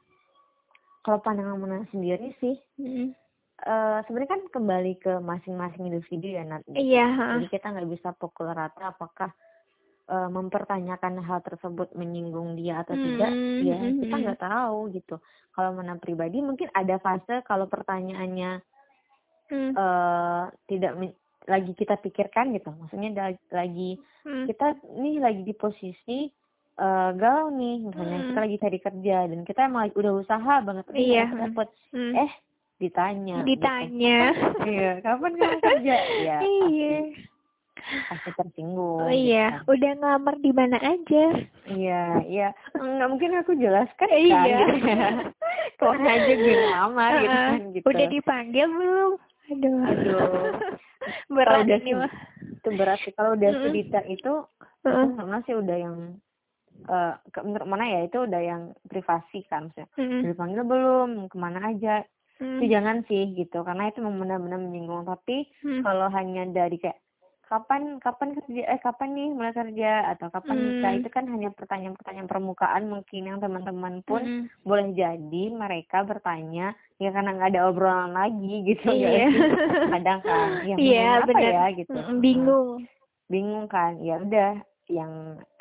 kalau 1.02 1.22
pandangan 1.22 1.58
Mona 1.58 1.86
sendiri 1.90 2.34
sih, 2.38 2.54
Mm-mm. 2.78 3.14
eh 3.58 4.00
sebenarnya 4.06 4.38
kan 4.38 4.42
kembali 4.54 4.94
ke 5.02 5.14
masing-masing 5.18 5.90
individu 5.90 6.30
ya, 6.30 6.46
Nat. 6.46 6.62
Iya, 6.70 7.06
ha. 7.10 7.26
Jadi 7.38 7.48
kita 7.50 7.74
nggak 7.74 7.90
bisa 7.90 8.14
pukul 8.14 8.54
rata 8.54 8.94
apakah 8.94 9.34
eh, 10.08 10.30
mempertanyakan 10.30 11.20
hal 11.20 11.40
tersebut 11.42 11.92
menyinggung 11.94 12.56
dia 12.56 12.82
atau 12.82 12.96
tidak. 12.96 13.28
Hmm, 13.28 13.60
Ya, 13.60 13.76
hmm, 13.78 14.00
kita 14.00 14.16
hmm. 14.16 14.24
nggak 14.24 14.42
tahu 14.42 14.80
gitu. 14.92 15.16
Kalau 15.52 15.70
Mona 15.72 15.96
pribadi 15.96 16.40
mungkin 16.40 16.70
ada 16.72 16.96
fase 16.98 17.44
kalau 17.44 17.66
pertanyaannya 17.66 18.62
Hmm. 19.48 19.72
eh 19.72 20.44
tidak 20.66 20.92
lagi 21.46 21.72
kita 21.72 21.96
pikirkan 21.98 22.52
gitu. 22.52 22.68
Maksudnya 22.70 23.10
lagi 23.50 23.96
Hmm. 24.22 24.44
kita 24.44 24.76
nih 24.94 25.20
lagi 25.20 25.42
di 25.42 25.54
posisi 25.54 26.28
eh 26.78 27.10
galau 27.12 27.50
nih, 27.50 27.82
misalnya 27.82 28.18
Hmm. 28.18 28.28
kita 28.28 28.40
lagi 28.40 28.58
cari 28.60 28.78
kerja 28.78 29.18
dan 29.26 29.40
kita 29.42 29.66
emang 29.66 29.90
udah 29.92 30.14
usaha 30.16 30.56
banget 30.62 30.86
nih 30.88 31.00
Iya. 31.02 31.24
nggak 31.26 31.40
dapet 31.48 31.68
Hmm. 31.90 32.14
eh 32.14 32.32
ditanya 32.78 33.36
gitu. 33.40 33.50
Ditanya. 33.50 34.20
iya 34.70 34.92
kapan 35.02 35.32
kamu 35.34 35.58
kerja 35.58 35.96
ya 36.22 36.38
Iya. 36.70 36.96
Pasti 38.06 38.30
tersinggung 38.32 39.00
Oh 39.00 39.08
gitu 39.08 39.28
iya, 39.30 39.48
kan. 39.58 39.70
udah 39.70 39.92
ngelamar 39.96 40.36
di 40.38 40.52
mana 40.52 40.78
aja? 40.78 41.24
iya 41.66 42.04
iya 42.24 42.48
nggak 42.74 43.10
mungkin 43.10 43.32
aku 43.36 43.52
jelaskan 43.54 44.08
Iya. 44.10 44.34
kan 44.34 44.48
gitu 44.74 44.88
ya 44.88 45.10
ke 45.78 45.84
mana 45.84 46.10
aja 46.14 46.34
gue 46.34 46.54
ngelamar 46.56 47.12
gitu 47.16 47.28
kan 47.34 47.60
gitu 47.72 47.86
Udah 47.86 48.06
dipanggil 48.08 48.68
belum? 48.70 49.12
Aduh. 49.48 49.80
Aduh. 49.86 50.44
Berat 51.34 51.64
udah 51.64 51.78
ini 51.78 51.92
mah. 51.94 52.12
itu 52.54 52.70
berat 52.70 53.00
sih 53.02 53.12
kalau 53.12 53.32
udah 53.34 53.52
sedita 53.62 54.00
itu 54.06 54.34
Heeh. 54.84 55.04
itu 55.06 55.16
Mona 55.18 55.40
sih 55.42 55.54
udah 55.54 55.78
yang 55.78 55.96
eh 56.86 57.14
ke- 57.28 57.42
menurut 57.42 57.66
mana 57.66 57.86
ya 57.86 58.00
itu 58.04 58.18
udah 58.22 58.38
yang 58.40 58.62
privasi 58.84 59.42
kan 59.46 59.68
maksudnya 59.68 59.88
Mm-mm. 59.94 60.20
udah 60.20 60.30
dipanggil 60.30 60.62
belum 60.64 61.10
ke 61.28 61.38
mana 61.38 61.60
aja 61.66 62.04
Hmm. 62.38 62.62
itu 62.62 62.70
jangan 62.70 63.02
sih 63.04 63.34
gitu 63.34 63.66
karena 63.66 63.90
itu 63.90 63.98
benar-benar 63.98 64.62
menyinggung 64.62 65.04
tapi 65.04 65.50
Hmm. 65.58 65.82
kalau 65.82 66.06
hanya 66.08 66.46
dari 66.46 66.78
kayak 66.78 67.02
kapan 67.48 67.98
kapan 67.98 68.36
kerja 68.36 68.62
eh 68.68 68.78
kapan 68.78 69.10
nih 69.12 69.30
mulai 69.32 69.52
kerja 69.52 69.92
atau 70.12 70.28
kapan 70.28 70.58
nikah 70.60 70.92
Hmm. 70.92 71.00
itu 71.00 71.10
kan 71.10 71.26
hanya 71.26 71.50
pertanyaan-pertanyaan 71.50 72.28
permukaan 72.28 72.84
mungkin 72.86 73.22
yang 73.24 73.40
teman-teman 73.40 74.04
pun 74.04 74.22
Mm-mm. 74.22 74.44
boleh 74.62 74.92
jadi 74.92 75.44
mereka 75.50 76.04
bertanya 76.04 76.72
ya 76.96 77.10
karena 77.10 77.32
nggak 77.34 77.52
ada 77.52 77.62
obrolan 77.66 78.12
lagi 78.12 78.68
gitu 78.68 78.88
Iya. 78.90 79.26
sih? 79.26 79.28
kadang 79.96 80.20
kan 80.22 80.50
ya 80.62 80.76
Iya, 80.76 80.76
ngomongin 80.76 81.16
apa 81.18 81.28
bener. 81.30 81.52
ya 81.52 81.66
gitu 81.74 81.98
bingung. 82.20 82.70
bingung 83.26 83.66
kan 83.66 84.00
ya 84.00 84.20
udah 84.20 84.52
yang 84.88 85.12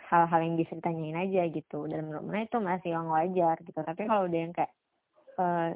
hal-hal 0.03 0.41
yang 0.41 0.55
bisa 0.55 0.73
ditanyain 0.73 1.19
aja 1.21 1.43
gitu 1.49 1.87
dan 1.87 2.03
menurut 2.03 2.23
Mona 2.23 2.43
itu 2.43 2.59
masih 2.59 2.95
yang 2.95 3.07
wajar 3.07 3.59
gitu 3.61 3.79
tapi 3.79 4.07
kalau 4.07 4.27
udah 4.27 4.39
yang 4.39 4.51
kayak 4.51 4.71
eh 5.37 5.71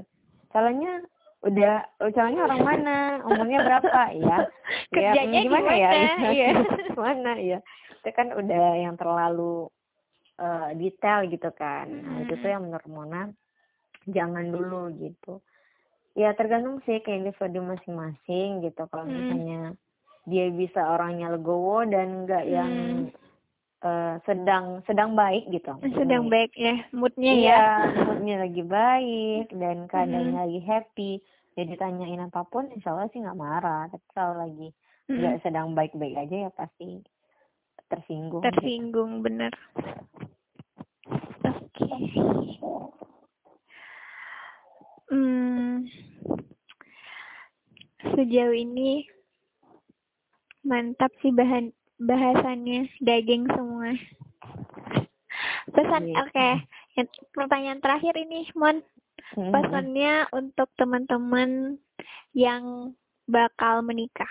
calonnya 0.48 1.02
udah 1.40 1.74
oh, 2.04 2.10
calonnya 2.12 2.42
orang 2.44 2.62
mana? 2.62 2.98
Umurnya 3.24 3.58
berapa? 3.64 4.02
Ya 4.12 4.38
ya 4.92 5.12
Kerjanya 5.16 5.38
mm, 5.40 5.44
gimana 5.48 5.72
ya? 5.72 5.90
gimana? 5.92 6.28
Iya. 6.32 6.48
gimana? 6.92 7.30
Ya 7.40 7.58
itu 8.00 8.10
kan 8.16 8.28
udah 8.32 8.66
yang 8.80 8.94
terlalu 8.96 9.68
eh, 10.40 10.68
detail 10.76 11.28
gitu 11.28 11.50
kan. 11.56 11.86
Nah, 11.88 12.14
itu 12.24 12.34
tuh 12.40 12.48
yang 12.48 12.64
menurut 12.68 12.88
Mona 12.88 13.22
jangan 14.08 14.48
dulu 14.48 14.92
gitu. 15.00 15.40
Ya 16.18 16.34
tergantung 16.34 16.82
sih 16.84 17.00
ke 17.00 17.12
individu 17.12 17.62
masing-masing 17.64 18.66
gitu. 18.66 18.82
Kalau 18.90 19.06
Hmm. 19.06 19.14
misalnya 19.24 19.62
dia 20.28 20.52
bisa 20.52 20.80
orangnya 20.84 21.32
legowo 21.32 21.84
dan 21.88 22.24
enggak 22.24 22.44
yang 22.44 22.72
eh, 23.80 24.14
sedang 24.24 24.84
sedang 24.84 25.12
baik 25.14 25.48
gitu 25.48 25.72
Sedang 25.96 26.28
Moodnya. 26.28 26.32
baik 26.32 26.52
ya, 26.54 26.74
moodnya 26.92 27.32
iya 27.32 27.62
ya. 27.88 28.02
moodnya 28.04 28.36
lagi 28.44 28.62
baik 28.62 29.46
dan 29.56 29.76
keadaannya 29.88 30.30
Mm-mm. 30.36 30.44
lagi 30.44 30.60
happy 30.62 31.12
jadi 31.56 31.72
tanyain 31.76 32.22
apa 32.22 32.44
pun 32.46 32.68
insya 32.70 32.92
Allah 32.92 33.08
sih 33.10 33.20
nggak 33.20 33.36
marah 33.36 33.88
tapi 33.88 34.06
kalau 34.12 34.36
lagi 34.36 34.70
nggak 35.10 35.42
sedang 35.42 35.74
baik-baik 35.74 36.14
aja 36.16 36.36
ya 36.46 36.50
pasti 36.54 37.02
tersinggung 37.90 38.46
gitu. 38.46 38.54
Tersinggung 38.54 39.12
bener. 39.20 39.50
Oke. 41.42 41.90
Hmm, 45.10 45.90
sejauh 48.14 48.54
ini 48.54 49.02
mantap 50.62 51.10
sih 51.18 51.34
bahan 51.34 51.74
bahasannya 52.00 52.88
daging 52.98 53.44
semua. 53.46 53.92
Pesan 55.70 56.02
Iya. 56.06 56.16
oke. 56.18 56.48
Yang- 56.96 57.12
Pertanyaan 57.30 57.78
terakhir 57.78 58.14
ini, 58.18 58.48
Mon. 58.52 58.82
Mm-mm. 59.30 59.52
Pesannya 59.52 60.26
untuk 60.32 60.66
teman-teman 60.74 61.78
yang 62.32 62.92
bakal 63.24 63.78
menikah. 63.80 64.26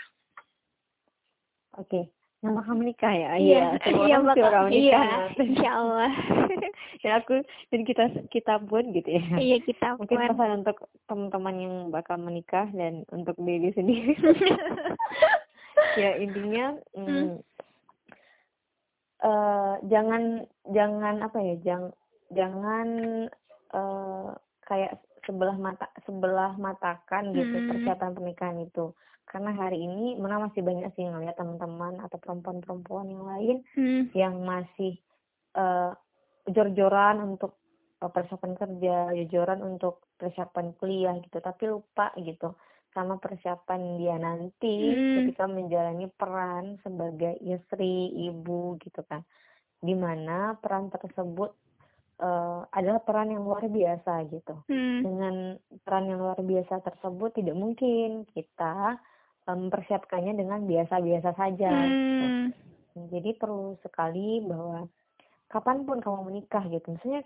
Oke, 1.73 2.11
yang 2.41 2.53
bakal 2.53 2.75
menikah 2.75 3.07
ya? 3.09 3.29
Iya, 3.33 3.63
semua 3.85 4.03
iya 4.03 4.15
orang 4.17 4.25
pasti 4.25 4.27
bakal. 4.35 4.43
bakal 4.43 4.61
menikah 4.65 4.83
Iya, 4.99 4.99
nanti. 5.15 5.43
insya 5.45 5.71
Allah. 5.71 6.11
ya 6.99 7.11
aku 7.15 7.35
dan 7.69 7.81
kita 7.81 8.03
kita 8.27 8.53
pun 8.61 8.83
gitu 8.91 9.09
ya. 9.09 9.23
iya 9.39 9.57
kita 9.57 9.95
Mungkin 9.95 10.19
pesan 10.19 10.51
untuk 10.59 10.77
teman-teman 11.05 11.55
yang 11.55 11.73
bakal 11.87 12.17
menikah 12.17 12.67
dan 12.69 13.07
untuk 13.07 13.39
diri 13.39 13.71
sendiri. 13.71 14.19
ya 15.95 16.11
intinya 16.17 16.75
mm, 16.91 17.07
Hmm. 17.07 17.27
Eh, 19.23 19.75
jangan 19.87 20.23
jangan 20.71 21.15
apa 21.23 21.37
ya 21.43 21.55
jangan 21.65 21.91
jangan 22.31 22.87
eh, 23.73 24.29
kayak 24.65 25.01
sebelah 25.27 25.57
mata 25.59 25.85
sebelah 26.07 26.55
matakan 26.57 27.35
gitu 27.35 27.59
Hmm. 27.59 27.67
persiapan 27.69 28.11
pernikahan 28.15 28.57
itu 28.63 28.95
karena 29.29 29.53
hari 29.53 29.77
ini 29.85 30.17
mana 30.17 30.49
masih 30.49 30.65
banyak 30.65 30.89
sih 30.97 31.05
ngeliat 31.05 31.37
teman-teman 31.37 32.01
atau 32.01 32.17
perempuan-perempuan 32.17 33.07
yang 33.13 33.25
lain 33.27 33.57
Hmm. 33.75 34.03
yang 34.15 34.35
masih 34.41 34.97
eh, 35.57 35.91
jor-joran 36.49 37.21
untuk 37.35 37.59
persiapan 37.99 38.55
kerja, 38.55 39.11
jor-joran 39.11 39.59
untuk 39.59 40.07
persiapan 40.15 40.71
kuliah 40.79 41.19
gitu, 41.19 41.43
tapi 41.43 41.67
lupa 41.67 42.15
gitu 42.15 42.55
sama 42.89 43.21
persiapan 43.21 44.01
dia 44.01 44.17
nanti 44.17 44.89
Hmm. 44.89 45.15
ketika 45.21 45.45
menjalani 45.45 46.09
peran 46.09 46.81
sebagai 46.81 47.37
istri, 47.39 48.09
ibu 48.29 48.75
gitu 48.81 49.05
kan. 49.05 49.21
Di 49.79 49.93
mana 49.93 50.57
peran 50.57 50.89
tersebut 50.89 51.53
eh, 52.19 52.61
adalah 52.75 52.99
peran 52.99 53.31
yang 53.31 53.47
luar 53.47 53.63
biasa 53.63 54.27
gitu. 54.27 54.51
Hmm. 54.67 54.99
Dengan 55.07 55.35
peran 55.87 56.11
yang 56.11 56.19
luar 56.19 56.35
biasa 56.43 56.83
tersebut 56.83 57.31
tidak 57.31 57.55
mungkin 57.55 58.27
kita 58.35 58.99
eh, 59.47 59.55
mempersiapkannya 59.55 60.35
dengan 60.35 60.67
biasa-biasa 60.67 61.31
saja. 61.37 61.71
gitu. 61.71 62.25
Hmm. 62.27 62.47
Jadi 63.07 63.31
perlu 63.39 63.79
sekali 63.79 64.43
bahwa 64.43 64.83
kapan 65.47 65.87
pun 65.87 66.03
kamu 66.03 66.19
menikah 66.27 66.67
gitu, 66.67 66.91
misalnya 66.91 67.23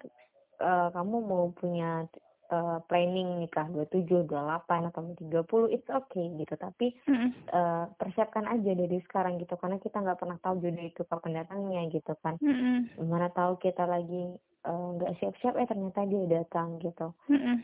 eh, 0.62 0.88
kamu 0.94 1.16
mau 1.26 1.50
punya 1.58 2.06
eh, 2.50 2.80
planning 2.88 3.40
nikah 3.40 3.68
27, 3.70 4.28
28 4.28 4.90
atau 4.92 5.02
30, 5.16 5.72
it's 5.72 5.88
okay 5.88 6.26
gitu. 6.36 6.54
Tapi 6.56 6.92
Hmm. 7.08 7.30
eh, 7.32 7.86
persiapkan 7.96 8.46
aja 8.46 8.72
dari 8.74 9.00
sekarang 9.04 9.40
gitu, 9.40 9.56
karena 9.56 9.78
kita 9.78 10.00
nggak 10.00 10.20
pernah 10.20 10.38
tahu 10.40 10.60
jodoh 10.60 10.84
itu 10.84 11.02
kapan 11.06 11.40
datangnya 11.40 11.82
gitu 11.88 12.14
kan. 12.20 12.36
Hmm. 12.40 12.88
Mana 13.00 13.30
tahu 13.30 13.58
kita 13.58 13.86
lagi 13.86 14.36
eh, 14.64 14.88
nggak 14.96 15.20
siap-siap, 15.20 15.60
eh 15.60 15.68
ternyata 15.68 16.04
dia 16.04 16.24
datang 16.42 16.80
gitu. 16.80 17.12
Hmm. 17.28 17.60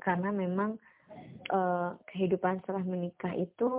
Karena 0.00 0.30
memang 0.30 0.78
eh, 1.50 1.90
kehidupan 2.06 2.62
setelah 2.62 2.86
menikah 2.86 3.34
itu 3.34 3.70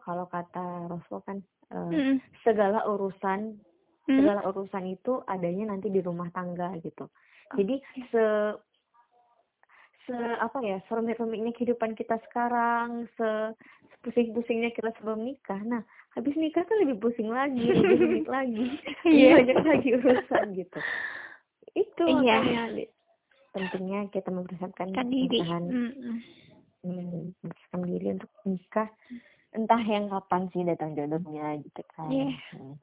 kalau 0.00 0.30
kata 0.30 0.86
Rasul 0.86 1.18
kan 1.26 1.38
eh, 1.74 1.90
Hmm. 1.94 2.16
segala 2.46 2.86
urusan 2.86 3.58
segala 4.06 4.46
urusan 4.46 4.86
itu 4.86 5.18
adanya 5.26 5.74
nanti 5.74 5.90
di 5.90 5.98
rumah 5.98 6.30
tangga 6.30 6.70
gitu. 6.78 7.10
Jadi 7.58 7.82
se 8.14 8.54
se 10.06 10.14
apa 10.14 10.62
ya 10.62 10.78
serumit-rumitnya 10.86 11.50
kehidupan 11.52 11.92
kita 11.92 12.16
sekarang, 12.24 13.10
se 13.18 13.28
pusing-pusingnya 14.00 14.70
kita 14.70 14.94
sebelum 14.96 15.26
nikah. 15.26 15.58
Nah, 15.60 15.82
habis 16.14 16.38
nikah 16.38 16.62
kan 16.62 16.78
lebih 16.78 17.02
pusing 17.02 17.26
lagi, 17.26 17.66
lebih 17.66 17.98
rumit 17.98 18.28
lagi, 18.38 18.70
lebih 19.02 19.10
Iya. 19.10 19.30
banyak 19.42 19.58
lagi 19.66 19.88
urusan 19.94 20.46
gitu. 20.54 20.78
Itu 21.74 22.04
Iya. 22.06 22.38
makanya 22.38 22.62
pentingnya 23.50 24.00
kita 24.08 24.30
mempersiapkan 24.30 24.94
Kan 24.94 25.10
diri. 25.10 25.42
pernikahan, 25.42 25.64
Hmm. 25.66 26.18
hmm, 26.82 27.20
mempersiapkan 27.42 27.82
diri 27.84 28.06
untuk 28.14 28.30
nikah. 28.44 28.88
Entah 29.50 29.82
yang 29.82 30.06
kapan 30.06 30.46
sih 30.52 30.62
datang 30.62 30.94
jodohnya 30.94 31.58
gitu 31.58 31.82
kan. 31.90 32.06
Iya. 32.08 32.30
Hmm. 32.54 32.76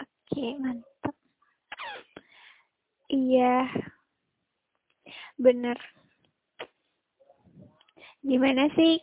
Oke, 0.00 0.46
mantap. 0.56 1.14
Iya. 3.10 3.66
Bener. 5.36 5.76
Gimana 8.20 8.68
sih 8.76 9.00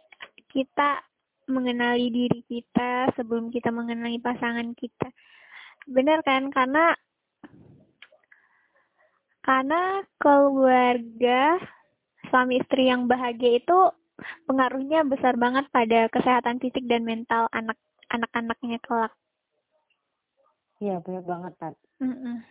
kita 0.52 1.02
mengenali 1.48 2.12
diri 2.12 2.42
kita 2.46 3.12
sebelum 3.16 3.50
kita 3.50 3.72
mengenali 3.72 4.20
pasangan 4.22 4.76
kita? 4.78 5.10
Bener 5.88 6.22
kan? 6.22 6.52
Karena 6.52 6.94
karena 9.42 10.04
keluarga 10.20 11.56
suami 12.28 12.60
istri 12.60 12.92
yang 12.92 13.08
bahagia 13.08 13.64
itu 13.64 13.80
pengaruhnya 14.44 15.08
besar 15.08 15.40
banget 15.40 15.72
pada 15.72 16.12
kesehatan 16.12 16.60
fisik 16.60 16.84
dan 16.92 17.08
mental 17.08 17.48
anak 17.56 17.80
anak-anaknya 18.12 18.80
kelak. 18.84 19.14
Iya, 20.78 21.02
benar 21.02 21.24
banget, 21.26 21.54
Tat. 21.58 21.76
Mm-mm. 22.04 22.44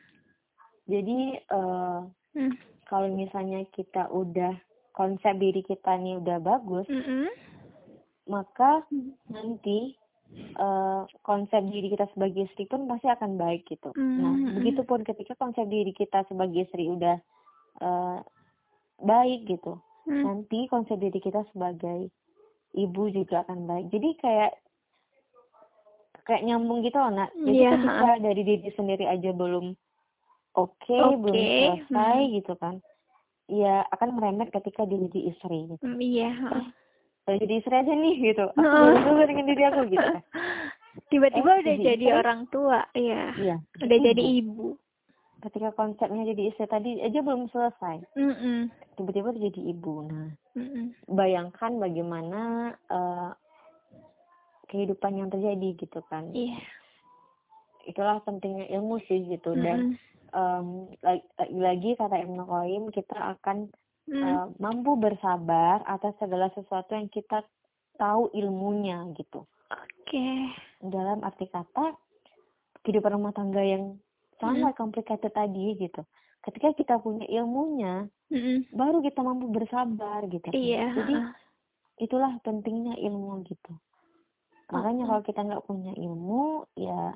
Jadi 0.89 1.21
eh, 1.39 2.01
Mm. 2.37 2.53
kalau 2.85 3.09
misalnya 3.17 3.65
kita 3.73 4.13
udah 4.13 4.53
konsep 4.97 5.37
diri 5.37 5.61
kita 5.61 6.01
nih 6.01 6.17
udah 6.17 6.41
bagus, 6.41 6.89
Mm-mm. 6.89 7.29
maka 8.33 8.83
nanti 9.29 9.93
eh, 10.57 11.03
konsep 11.21 11.61
diri 11.69 11.93
kita 11.93 12.09
sebagai 12.17 12.49
istri 12.49 12.65
pun 12.65 12.89
pasti 12.89 13.13
akan 13.13 13.37
baik 13.37 13.69
gitu. 13.69 13.93
Nah, 13.93 14.33
Mm-mm. 14.33 14.57
begitupun 14.57 15.05
ketika 15.05 15.37
konsep 15.37 15.69
diri 15.69 15.93
kita 15.93 16.25
sebagai 16.33 16.65
istri 16.65 16.89
udah 16.89 17.21
eh, 17.85 18.19
baik 19.05 19.45
gitu, 19.47 19.77
Mm. 20.07 20.23
nanti 20.23 20.71
konsep 20.71 21.03
diri 21.03 21.19
kita 21.19 21.43
sebagai 21.51 22.15
ibu 22.79 23.03
juga 23.11 23.43
akan 23.43 23.67
baik. 23.67 23.91
Jadi 23.91 24.11
kayak 24.23 24.53
kayak 26.27 26.47
nyambung 26.47 26.87
gitu 26.87 26.95
loh, 26.95 27.11
Nak. 27.11 27.35
Jadi 27.35 27.59
Iya, 27.59 27.71
ketika 27.75 28.11
dari 28.23 28.43
diri 28.47 28.71
sendiri 28.79 29.05
aja 29.07 29.31
belum 29.35 29.75
oke, 30.55 31.01
belum 31.27 31.35
Oke, 31.35 31.59
selesai 31.91 32.19
hmm. 32.23 32.33
gitu 32.39 32.53
kan. 32.59 32.79
Ya 33.47 33.87
akan 33.89 34.15
merembet 34.15 34.51
ketika 34.51 34.83
dia 34.83 34.99
jadi 35.01 35.21
istri 35.31 35.69
gitu. 35.69 35.83
Mm, 35.83 35.99
Iya. 35.99 36.31
Kalau 37.23 37.37
jadi 37.39 37.55
istri 37.57 37.75
aja 37.75 37.93
nih 37.93 38.15
gitu. 38.25 38.45
Aku 38.49 38.83
dulu 39.05 39.23
dengan 39.25 39.47
diri 39.47 39.63
aku 39.65 39.81
gitu 39.87 40.07
kan. 40.09 40.25
Tiba-tiba 41.11 41.51
Eh, 41.53 41.59
udah 41.61 41.75
jadi 41.77 41.87
jadi 41.89 42.07
istri? 42.07 42.19
orang 42.19 42.41
tua, 42.49 42.79
iya. 42.93 43.25
Iya. 43.37 43.57
Udah 43.79 43.97
ibu. 43.97 44.07
jadi 44.07 44.23
ibu. 44.41 44.67
Ketika 45.39 45.69
konsepnya 45.73 46.23
jadi 46.27 46.43
istri 46.49 46.67
tadi 46.67 46.91
aja 46.99 47.19
belum 47.21 47.47
selesai. 47.49 48.03
Mm-mm. 48.15 48.71
Tiba-tiba 48.95 49.31
udah 49.31 49.43
jadi 49.45 49.61
ibu. 49.69 49.95
Nah, 50.05 50.31
Mm-mm. 50.55 50.85
bayangkan 51.07 51.77
bagaimana 51.77 52.41
eh, 52.89 53.31
kehidupan 54.67 55.15
yang 55.15 55.31
terjadi 55.31 55.79
gitu 55.79 56.03
kan 56.05 56.35
iya 56.35 56.59
itulah 57.87 58.19
pentingnya 58.19 58.67
ilmu 58.69 58.99
sih 59.01 59.23
gitu 59.25 59.55
dan 59.55 59.95
um, 60.33 60.91
lagi-lagi 61.03 61.99
kata 61.99 62.23
Ibnu 62.23 62.43
Qayyim 62.47 62.85
kita 62.95 63.37
akan 63.39 63.71
mm. 64.11 64.23
uh, 64.23 64.47
mampu 64.59 64.97
bersabar 64.99 65.83
atas 65.87 66.15
segala 66.19 66.51
sesuatu 66.55 66.95
yang 66.95 67.11
kita 67.11 67.45
tahu 68.01 68.31
ilmunya 68.33 69.07
gitu. 69.19 69.45
Oke. 69.71 70.07
Okay. 70.07 70.37
Dalam 70.83 71.23
arti 71.27 71.47
kata 71.51 71.97
kehidupan 72.87 73.19
rumah 73.19 73.35
tangga 73.35 73.62
yang 73.62 73.99
sangat 74.39 74.75
mm. 74.77 74.79
complicated 74.79 75.33
tadi 75.35 75.75
gitu. 75.79 76.03
Ketika 76.47 76.71
kita 76.79 76.95
punya 77.03 77.27
ilmunya, 77.27 78.07
mm 78.31 78.71
baru 78.71 79.03
kita 79.03 79.23
mampu 79.23 79.51
bersabar 79.51 80.23
gitu. 80.31 80.51
Iya. 80.55 80.95
Jadi 80.95 81.15
itulah 82.07 82.39
pentingnya 82.45 82.95
ilmu 83.01 83.43
gitu. 83.49 83.73
Makanya 84.71 85.07
kalau 85.07 85.23
kita 85.23 85.41
nggak 85.47 85.65
punya 85.67 85.95
ilmu, 85.95 86.67
ya 86.75 87.15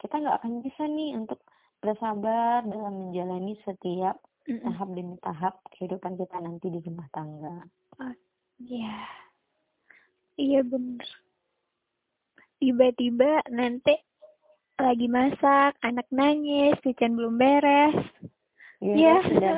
kita 0.00 0.22
nggak 0.22 0.36
akan 0.40 0.52
bisa 0.64 0.82
nih 0.86 1.18
untuk 1.18 1.42
bersabar 1.80 2.64
dalam 2.68 3.08
menjalani 3.08 3.56
setiap 3.64 4.20
mm 4.48 4.66
tahap 4.66 4.88
demi 4.96 5.16
tahap 5.20 5.54
kehidupan 5.76 6.16
kita 6.16 6.36
nanti 6.40 6.66
di 6.72 6.80
rumah 6.82 7.06
tangga. 7.12 7.60
Oh, 8.00 8.14
iya, 8.60 9.04
iya 10.40 10.60
benar. 10.64 11.06
Tiba-tiba 12.60 13.44
nanti 13.52 13.94
lagi 14.80 15.06
masak, 15.06 15.76
anak 15.84 16.08
nangis, 16.08 16.76
kitchen 16.80 17.14
belum 17.14 17.36
beres. 17.36 17.94
Iya, 18.80 18.96
ya. 18.96 19.28
sudah 19.28 19.56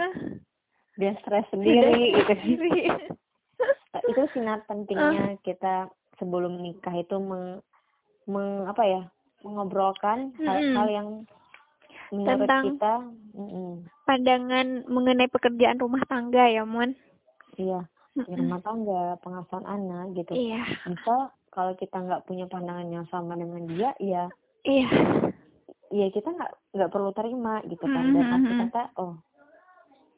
dia 0.99 1.13
stres 1.23 1.47
sendiri 1.53 2.13
gitu. 2.15 2.35
itu 4.03 4.23
sinar 4.35 4.67
pentingnya 4.67 5.39
uh. 5.39 5.41
kita 5.47 5.87
sebelum 6.19 6.59
nikah 6.59 6.95
itu 6.99 7.17
meng, 7.23 7.63
meng 8.27 8.67
apa 8.67 8.83
ya 8.83 9.03
mengobrolkan 9.47 10.35
hal-hal 10.43 10.87
yang 10.91 11.09
menurut 12.13 12.45
tentang 12.45 12.65
kita 12.69 12.95
mm, 13.33 13.73
pandangan 14.05 14.67
mengenai 14.87 15.29
pekerjaan 15.33 15.81
rumah 15.81 16.05
tangga 16.05 16.45
ya 16.47 16.63
mon 16.69 16.93
iya 17.57 17.89
di 18.13 18.33
rumah 18.37 18.61
tangga 18.61 19.17
pengasuhan 19.25 19.65
anak 19.65 20.13
gitu. 20.13 20.37
Iya. 20.37 20.69
Misal 20.85 21.33
kalau 21.49 21.73
kita 21.81 21.97
nggak 21.97 22.29
punya 22.29 22.45
pandangan 22.45 22.89
yang 22.93 23.07
sama 23.09 23.33
dengan 23.41 23.65
dia 23.65 23.97
ya 23.97 24.29
iya. 24.69 24.89
iya 25.89 26.07
kita 26.13 26.29
nggak 26.29 26.53
nggak 26.77 26.93
perlu 26.93 27.11
terima 27.17 27.65
gitu 27.65 27.85
kan. 27.89 28.05
Dan 28.13 28.25
pasti 28.29 28.53
kata 28.69 28.83
oh 29.01 29.17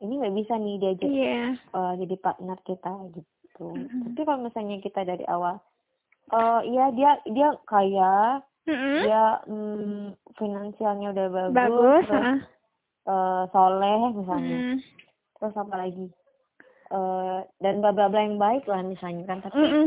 ini 0.02 0.12
nggak 0.20 0.34
bisa 0.34 0.52
nih 0.58 0.74
diajak 0.82 1.10
yeah. 1.10 1.54
uh, 1.70 1.94
jadi 1.94 2.14
partner 2.18 2.58
kita 2.66 2.92
gitu. 3.14 3.66
Tapi 3.78 4.20
kalau 4.26 4.40
misalnya 4.42 4.82
kita 4.82 5.06
dari 5.06 5.22
awal 5.30 5.62
oh 6.34 6.38
uh, 6.40 6.60
iya 6.66 6.90
dia 6.90 7.20
dia 7.30 7.54
kaya 7.68 8.42
mm-hmm. 8.68 8.96
dia 9.04 9.24
mm, 9.48 10.04
finansialnya 10.36 11.08
udah 11.12 11.28
bagus, 11.30 11.54
bagus 11.54 12.04
terus 12.08 12.24
uh. 12.24 12.38
Uh, 13.04 13.42
soleh 13.52 14.00
misalnya 14.16 14.56
mm. 14.56 14.76
terus 15.36 15.54
apa 15.60 15.74
lagi 15.76 16.06
uh, 16.92 17.44
dan 17.60 17.84
bla 17.84 17.92
bla 17.92 18.08
bla 18.08 18.20
yang 18.24 18.40
baik 18.40 18.64
lah 18.64 18.80
misalnya 18.80 19.24
kan 19.28 19.38
tapi 19.44 19.60
mm-hmm. 19.60 19.86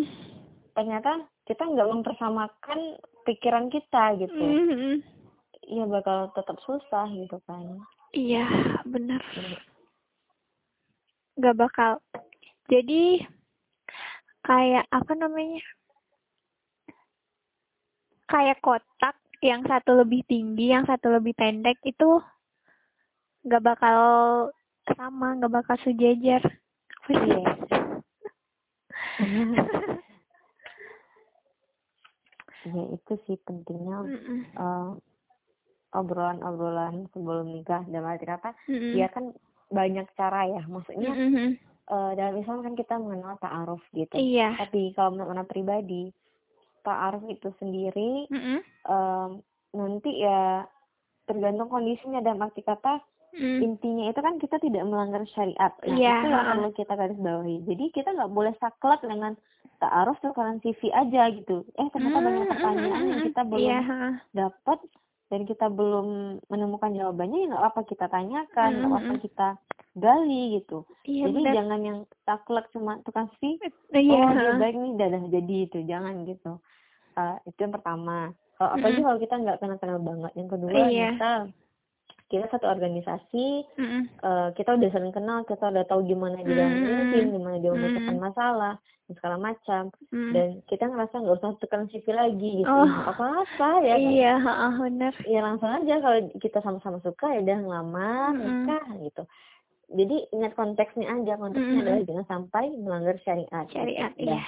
ternyata 0.78 1.12
kita 1.50 1.64
nggak 1.64 1.90
mempersamakan 1.90 2.80
pikiran 3.26 3.68
kita 3.74 4.18
gitu 4.22 4.38
mm-hmm. 4.38 4.96
iya 5.68 5.84
bakal 5.90 6.30
tetap 6.38 6.58
susah 6.62 7.10
gitu 7.10 7.38
kan 7.50 7.82
iya 8.14 8.46
benar 8.86 9.22
nggak 11.38 11.58
bakal 11.58 12.02
jadi 12.68 13.24
kayak 14.48 14.86
apa 14.90 15.14
namanya 15.16 15.62
kayak 18.28 18.60
kotak 18.62 19.16
yang 19.40 19.64
satu 19.64 19.98
lebih 19.98 20.22
tinggi, 20.28 20.74
yang 20.74 20.84
satu 20.84 21.10
lebih 21.14 21.34
pendek 21.34 21.80
itu 21.88 22.22
nggak 23.48 23.64
bakal 23.64 24.00
sama, 24.96 25.38
nggak 25.40 25.54
bakal 25.54 25.76
sejajar. 25.82 26.44
Iya. 27.08 27.48
ya 32.68 32.84
itu 32.92 33.14
sih 33.24 33.38
pentingnya 33.48 33.98
uh, 34.60 34.92
obrolan-obrolan 35.96 37.08
sebelum 37.16 37.56
nikah 37.56 37.84
dalam 37.88 38.12
arti 38.12 38.28
kata 38.28 38.52
mm 38.68 38.76
-mm. 38.76 38.94
ya 39.00 39.08
kan 39.08 39.32
banyak 39.72 40.08
cara 40.20 40.52
ya 40.52 40.64
maksudnya 40.68 41.12
mm 41.16 41.30
-hmm. 41.32 41.50
uh, 41.88 42.12
dalam 42.16 42.36
Islam 42.44 42.60
kan 42.64 42.76
kita 42.76 43.00
mengenal 43.00 43.40
ta'aruf 43.40 43.84
gitu 43.96 44.16
iya. 44.20 44.56
tapi 44.60 44.92
kalau 44.96 45.16
menurut 45.16 45.48
pribadi 45.48 46.12
ta'aruf 46.88 47.28
itu 47.28 47.52
sendiri 47.60 48.32
mm 48.32 48.40
-hmm. 48.40 48.60
um, 48.88 49.30
nanti 49.76 50.24
ya 50.24 50.64
tergantung 51.28 51.68
kondisinya 51.68 52.24
dan 52.24 52.40
arti 52.40 52.64
kata 52.64 53.04
mm. 53.36 53.60
intinya 53.60 54.08
itu 54.08 54.20
kan 54.24 54.40
kita 54.40 54.56
tidak 54.64 54.88
melanggar 54.88 55.28
syariat 55.36 55.76
nah 55.84 55.98
yeah. 56.00 56.24
itu 56.24 56.28
yang 56.32 56.48
perlu 56.56 56.70
kita 56.72 56.94
garis 56.96 57.20
bawahi 57.20 57.58
jadi 57.68 57.86
kita 57.92 58.10
nggak 58.16 58.32
boleh 58.32 58.54
saklek 58.64 59.04
dengan 59.04 59.36
ta'aruf 59.84 60.18
tukaran 60.24 60.64
CV 60.64 60.90
aja 60.96 61.28
gitu 61.36 61.68
eh 61.76 61.88
ternyata 61.92 62.18
mm. 62.24 62.26
banyak 62.26 62.46
pertanyaan 62.48 63.06
yang 63.12 63.22
kita 63.28 63.42
belum 63.44 63.68
yeah. 63.68 64.12
dapat 64.32 64.80
dan 65.28 65.44
kita 65.44 65.68
belum 65.68 66.40
menemukan 66.48 66.96
jawabannya 66.96 67.38
ya 67.44 67.48
nggak 67.52 67.68
apa 67.68 67.82
kita 67.84 68.06
tanyakan 68.08 68.70
nggak 68.80 68.88
mm 68.88 68.98
apa 69.04 69.14
kita 69.20 69.48
gali 69.98 70.62
gitu 70.62 70.86
iya, 71.10 71.26
jadi 71.26 71.40
bener. 71.42 71.54
jangan 71.58 71.80
yang 71.82 72.00
taklek 72.22 72.70
cuma 72.70 73.02
tukang 73.02 73.34
CV 73.42 73.58
iya. 73.98 74.30
oh 74.30 74.32
dia 74.38 74.54
baik 74.62 74.78
nih 74.78 74.94
dadah 74.94 75.24
jadi 75.26 75.56
itu 75.66 75.80
jangan 75.90 76.16
gitu 76.30 76.62
uh, 77.18 77.36
itu 77.50 77.60
yang 77.60 77.74
pertama 77.74 78.32
kalau 78.58 78.70
apalagi 78.78 78.90
mm 78.90 78.98
-hmm. 78.98 79.08
kalau 79.10 79.20
kita 79.20 79.36
nggak 79.42 79.58
kenal 79.60 79.78
kenal 79.82 80.00
banget 80.00 80.32
yang 80.38 80.50
kedua 80.50 80.70
iya. 80.88 81.10
misal 81.14 81.42
kita 82.28 82.46
satu 82.52 82.68
organisasi 82.68 83.46
uh, 84.24 84.52
kita 84.52 84.76
udah 84.76 84.90
sering 84.92 85.16
kenal 85.16 85.48
kita 85.48 85.64
udah 85.68 85.84
tahu 85.88 86.06
gimana 86.06 86.40
dia 86.44 86.66
mm 86.68 86.76
-hmm. 86.76 87.34
gimana 87.34 87.58
dia 87.58 87.72
memecahkan 87.72 88.04
mm 88.04 88.14
-hmm. 88.14 88.28
masalah 88.30 88.74
segala 89.08 89.40
macam 89.40 89.88
mm. 90.12 90.32
dan 90.36 90.48
kita 90.68 90.84
ngerasa 90.92 91.16
nggak 91.24 91.38
usah 91.40 91.56
tekan 91.64 91.88
CV 91.88 92.06
lagi 92.12 92.50
gitu 92.60 92.68
oh. 92.68 92.84
apa 93.08 93.48
apa 93.48 93.70
ya 93.80 93.96
iya 93.96 94.36
kan? 94.44 94.84
benar 94.84 95.14
ya 95.24 95.40
langsung 95.40 95.72
aja 95.72 95.96
kalau 96.04 96.20
kita 96.44 96.60
sama-sama 96.60 97.00
suka 97.00 97.32
ya 97.32 97.40
udah 97.48 97.58
ngelamar 97.64 98.32
mm 98.36 98.44
nikah 98.44 98.86
gitu 99.08 99.24
jadi 99.88 100.18
ingat 100.36 100.52
konteksnya 100.60 101.08
aja 101.08 101.40
konteksnya 101.40 101.80
mm 101.80 101.84
adalah 101.88 102.04
jangan 102.04 102.26
sampai 102.28 102.66
melanggar 102.76 103.16
syariat 103.24 103.66
syariat 103.72 104.12
iya 104.20 104.44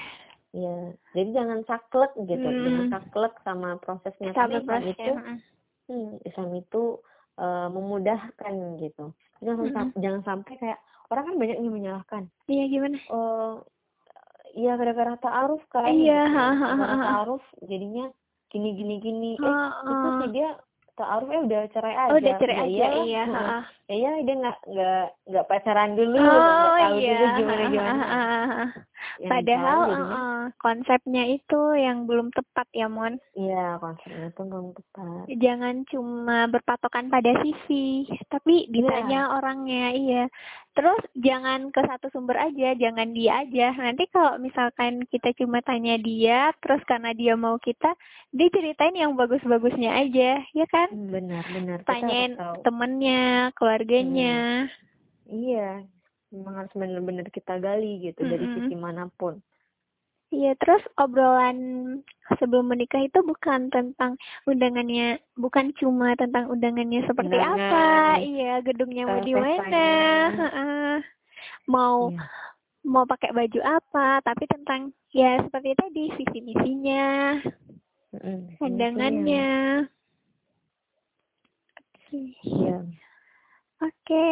Iya, 0.49 0.97
jadi 1.13 1.29
jangan 1.29 1.59
saklek 1.69 2.11
gitu, 2.25 2.41
hmm. 2.41 2.63
jangan 2.65 2.85
saklek 2.89 3.33
sama 3.45 3.77
prosesnya 3.77 4.33
sama 4.33 4.57
proses 4.65 4.97
itu. 4.97 5.13
Hmm, 5.85 6.17
Islam 6.25 6.49
itu 6.57 6.83
uh, 7.37 7.69
memudahkan 7.69 8.53
gitu. 8.81 9.13
Jangan, 9.45 9.65
hmm. 9.69 9.75
sam 9.77 9.87
jangan 10.01 10.21
sampai 10.25 10.53
kayak 10.57 10.79
orang 11.13 11.23
kan 11.29 11.35
banyak 11.37 11.57
yang 11.61 11.73
menyalahkan. 11.73 12.23
Iya 12.49 12.65
gimana? 12.65 12.97
Oh, 13.13 13.61
iya 14.57 14.73
gara-gara 14.73 15.13
ta'aruf 15.21 15.61
kan. 15.69 15.85
Iya, 15.85 16.21
ta'aruf 16.81 17.45
jadinya 17.61 18.09
gini 18.49 18.69
gini 18.73 18.95
gini. 18.97 19.31
Eh, 19.37 19.69
itu 19.85 20.09
sih 20.17 20.29
dia 20.33 20.49
ta'aruf 20.97 21.29
eh 21.29 21.41
udah 21.45 21.61
cerai 21.69 21.95
aja. 21.95 22.09
Oh, 22.09 22.17
udah 22.17 22.35
cerai 22.41 22.57
ya, 22.57 22.63
aja, 22.65 22.87
iya. 23.05 23.23
iya. 23.29 23.57
Iya, 23.89 24.21
dia 24.21 24.35
nggak 24.37 24.57
nggak 24.69 25.05
nggak 25.33 25.47
pacaran 25.49 25.97
dulu, 25.97 26.21
oh, 26.21 26.77
tahu 26.77 26.95
iya. 27.01 27.09
dulu 27.17 27.25
gimana 27.41 27.63
gimana. 27.73 28.05
Ya, 29.19 29.31
Padahal 29.31 29.79
uh, 29.89 29.99
uh, 29.99 30.43
konsepnya 30.59 31.23
itu 31.27 31.61
yang 31.75 32.03
belum 32.03 32.35
tepat 32.35 32.67
ya 32.75 32.87
Mon. 32.91 33.15
Iya 33.35 33.79
konsepnya 33.79 34.31
itu 34.31 34.43
belum 34.43 34.75
tepat. 34.75 35.23
Jangan 35.39 35.75
cuma 35.87 36.47
berpatokan 36.51 37.07
pada 37.07 37.31
sisi, 37.43 38.07
tapi 38.27 38.67
iya. 38.67 38.71
ditanya 38.71 39.21
yeah. 39.27 39.35
orangnya 39.39 39.85
iya. 39.95 40.23
Terus 40.77 41.01
jangan 41.17 41.75
ke 41.75 41.81
satu 41.83 42.07
sumber 42.13 42.39
aja, 42.39 42.71
jangan 42.77 43.11
dia 43.11 43.43
aja. 43.43 43.75
Nanti 43.75 44.07
kalau 44.15 44.39
misalkan 44.39 45.03
kita 45.11 45.35
cuma 45.35 45.59
tanya 45.59 45.99
dia, 45.99 46.55
terus 46.63 46.79
karena 46.87 47.11
dia 47.11 47.35
mau 47.35 47.59
kita, 47.59 47.91
dia 48.31 48.47
ceritain 48.47 48.95
yang 48.95 49.17
bagus-bagusnya 49.19 49.91
aja, 49.91 50.39
ya 50.39 50.65
kan? 50.71 50.87
Benar, 50.93 51.43
benar. 51.51 51.77
Tanyain 51.83 52.37
temennya, 52.63 53.51
keluarganya. 53.79 54.67
Hmm. 54.67 55.31
Iya, 55.31 55.69
memang 56.35 56.53
harus 56.59 56.73
benar-benar 56.75 57.31
kita 57.31 57.63
gali 57.63 58.11
gitu 58.11 58.19
mm 58.19 58.27
-hmm. 58.27 58.33
dari 58.35 58.45
sisi 58.59 58.75
mana 58.75 59.07
pun. 59.15 59.39
Iya, 60.29 60.53
terus 60.61 60.83
obrolan 60.99 61.57
sebelum 62.37 62.69
menikah 62.69 63.01
itu 63.01 63.17
bukan 63.25 63.73
tentang 63.73 64.13
undangannya, 64.45 65.17
bukan 65.33 65.73
cuma 65.79 66.13
tentang 66.19 66.53
undangannya 66.53 67.01
seperti 67.07 67.33
Undangan, 67.33 67.57
apa, 67.57 67.87
iya 68.21 68.61
gedungnya 68.61 69.09
mau 69.09 69.25
di 69.25 69.33
mana, 69.33 69.89
mau 71.65 72.13
iya. 72.13 72.21
mau 72.85 73.09
pakai 73.09 73.33
baju 73.33 73.59
apa, 73.65 74.21
tapi 74.21 74.45
tentang 74.45 74.93
ya 75.09 75.41
seperti 75.41 75.73
tadi 75.73 76.03
visi 76.13 76.39
misinya, 76.45 77.41
pandangannya. 78.61 79.49
Iya. 82.45 82.85
Oke, 83.79 84.27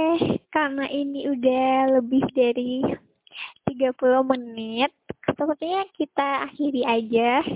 karena 0.51 0.91
ini 0.91 1.31
udah 1.31 1.99
lebih 1.99 2.19
dari 2.35 2.83
30 3.63 4.27
menit, 4.27 4.91
sepertinya 5.23 5.87
kita 5.95 6.51
akhiri 6.51 6.83
aja. 6.83 7.47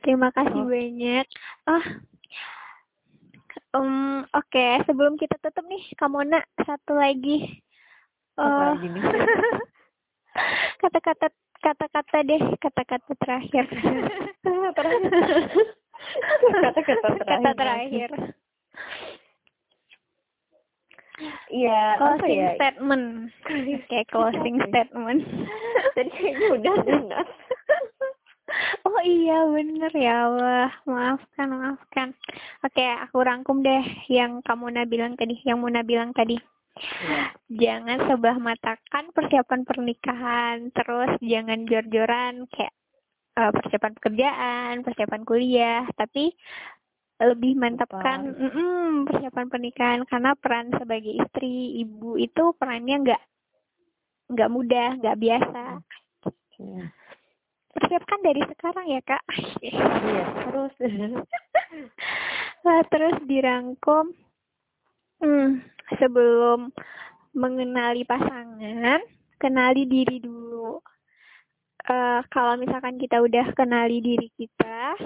Terima 0.00 0.32
kasih 0.32 0.64
Oh. 0.64 0.68
banyak. 0.68 1.26
Ah, 1.68 1.84
um, 3.76 4.24
oke. 4.32 4.66
Sebelum 4.88 5.20
kita 5.20 5.36
tutup 5.44 5.68
nih, 5.68 5.84
Kamona 6.00 6.40
satu 6.64 6.96
lagi. 6.96 7.60
Nih? 8.36 8.80
Kata-kata 10.80 11.28
kata-kata 11.60 12.18
deh, 12.24 12.42
kata-kata 12.60 13.12
terakhir. 13.20 13.64
Terakhir. 14.76 15.10
Kata-kata 16.64 17.08
Kata 17.24 17.50
terakhir. 17.52 18.08
Iya, 21.48 21.96
apa 21.96 22.20
Closing 22.20 22.38
ya? 22.38 22.50
statement. 22.60 23.04
Oke, 23.48 23.98
closing 24.12 24.56
statement. 24.68 25.20
Tadi 25.96 26.10
kayaknya 26.12 26.46
udah 26.52 26.74
Dinas. 26.84 27.30
Oh 28.86 29.02
iya 29.02 29.42
bener 29.50 29.90
ya 29.90 30.30
Allah 30.30 30.70
maafkan 30.86 31.50
maafkan 31.50 32.08
oke 32.62 32.84
aku 33.02 33.18
rangkum 33.18 33.58
deh 33.58 33.82
yang 34.06 34.38
kamu 34.46 34.70
Muna 34.70 34.82
bilang 34.86 35.18
tadi 35.18 35.34
yang 35.42 35.58
Muna 35.58 35.82
bilang 35.82 36.14
tadi 36.14 36.38
Iya. 36.78 37.34
jangan 37.50 38.06
sebelah 38.06 38.38
matakan 38.38 39.10
persiapan 39.10 39.66
pernikahan 39.66 40.56
terus 40.70 41.10
jangan 41.24 41.66
jor-joran 41.66 42.46
kayak 42.52 42.70
eh, 43.34 43.50
persiapan 43.50 43.92
pekerjaan 43.98 44.74
persiapan 44.86 45.22
kuliah 45.26 45.82
tapi 45.98 46.30
lebih 47.16 47.56
mantapkan 47.56 48.36
mm-mm, 48.36 49.08
persiapan 49.08 49.46
pernikahan 49.48 50.00
karena 50.04 50.36
peran 50.36 50.68
sebagai 50.76 51.16
istri 51.16 51.80
ibu 51.80 52.20
itu 52.20 52.52
perannya 52.60 52.96
nggak 53.08 53.22
nggak 54.36 54.52
mudah 54.52 54.88
nggak 55.00 55.18
biasa 55.20 55.62
Iya. 56.56 56.88
persiapkan 57.76 58.20
dari 58.24 58.40
sekarang 58.48 58.86
ya 58.88 59.00
kak 59.04 59.22
Iya, 59.60 60.24
terus. 60.48 60.74
Nah, 62.66 62.82
terus 62.90 63.14
dirangkum 63.30 64.10
hmm, 65.22 65.62
sebelum 66.02 66.74
mengenali 67.30 68.02
pasangan, 68.02 68.98
kenali 69.38 69.86
diri 69.86 70.18
dulu. 70.18 70.82
Eh, 71.86 72.20
kalau 72.26 72.58
misalkan 72.58 72.98
kita 72.98 73.22
udah 73.22 73.54
kenali 73.54 74.02
diri 74.02 74.26
kita, 74.34 74.98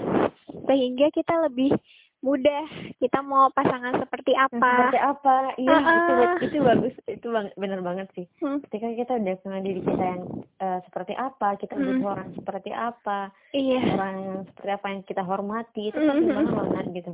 sehingga 0.64 1.12
kita 1.12 1.50
lebih 1.50 1.76
mudah 2.20 2.64
kita 3.00 3.24
mau 3.24 3.48
pasangan 3.50 3.96
seperti 3.96 4.36
apa. 4.36 4.60
Seperti 4.60 5.00
apa? 5.00 5.36
Iya, 5.56 5.72
Ah, 5.72 5.80
itu 5.80 6.12
ah. 6.12 6.36
itu 6.44 6.56
bagus, 6.60 6.94
itu 7.08 7.26
bang, 7.26 7.48
benar 7.56 7.80
banget 7.80 8.06
sih. 8.12 8.26
Hmm, 8.38 8.60
Ketika 8.68 8.92
kita 8.92 9.12
udah 9.16 9.36
kenal 9.40 9.60
diri 9.60 9.80
kita 9.80 10.04
yang 10.04 10.22
eh, 10.60 10.78
seperti 10.84 11.12
apa, 11.16 11.48
kita 11.56 11.74
Hmm. 11.74 11.84
butuh 11.96 12.08
orang 12.12 12.28
seperti 12.36 12.70
apa, 12.70 13.32
iya, 13.52 13.80
orang 13.96 14.44
seperti 14.46 14.70
apa 14.70 14.86
yang 14.92 15.00
kita 15.02 15.22
hormati, 15.24 15.82
itu 15.88 15.96
penting 15.96 16.28
hmm, 16.28 16.36
banget 16.36 16.52
hmm. 16.52 16.60
banget 16.60 16.84
gitu. 16.92 17.12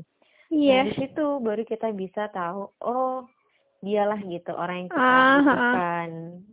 iya, 0.49 0.79
Nah, 0.83 0.87
di 0.87 0.93
situ 0.99 1.27
baru 1.39 1.63
kita 1.63 1.89
bisa 1.93 2.23
tahu, 2.31 2.71
oh, 2.83 3.27
dialah 3.79 4.19
gitu 4.27 4.51
orang 4.53 4.77
yang 4.83 4.89
kita 4.91 4.99
ah. 5.07 5.39
butuhkan, 5.39 6.09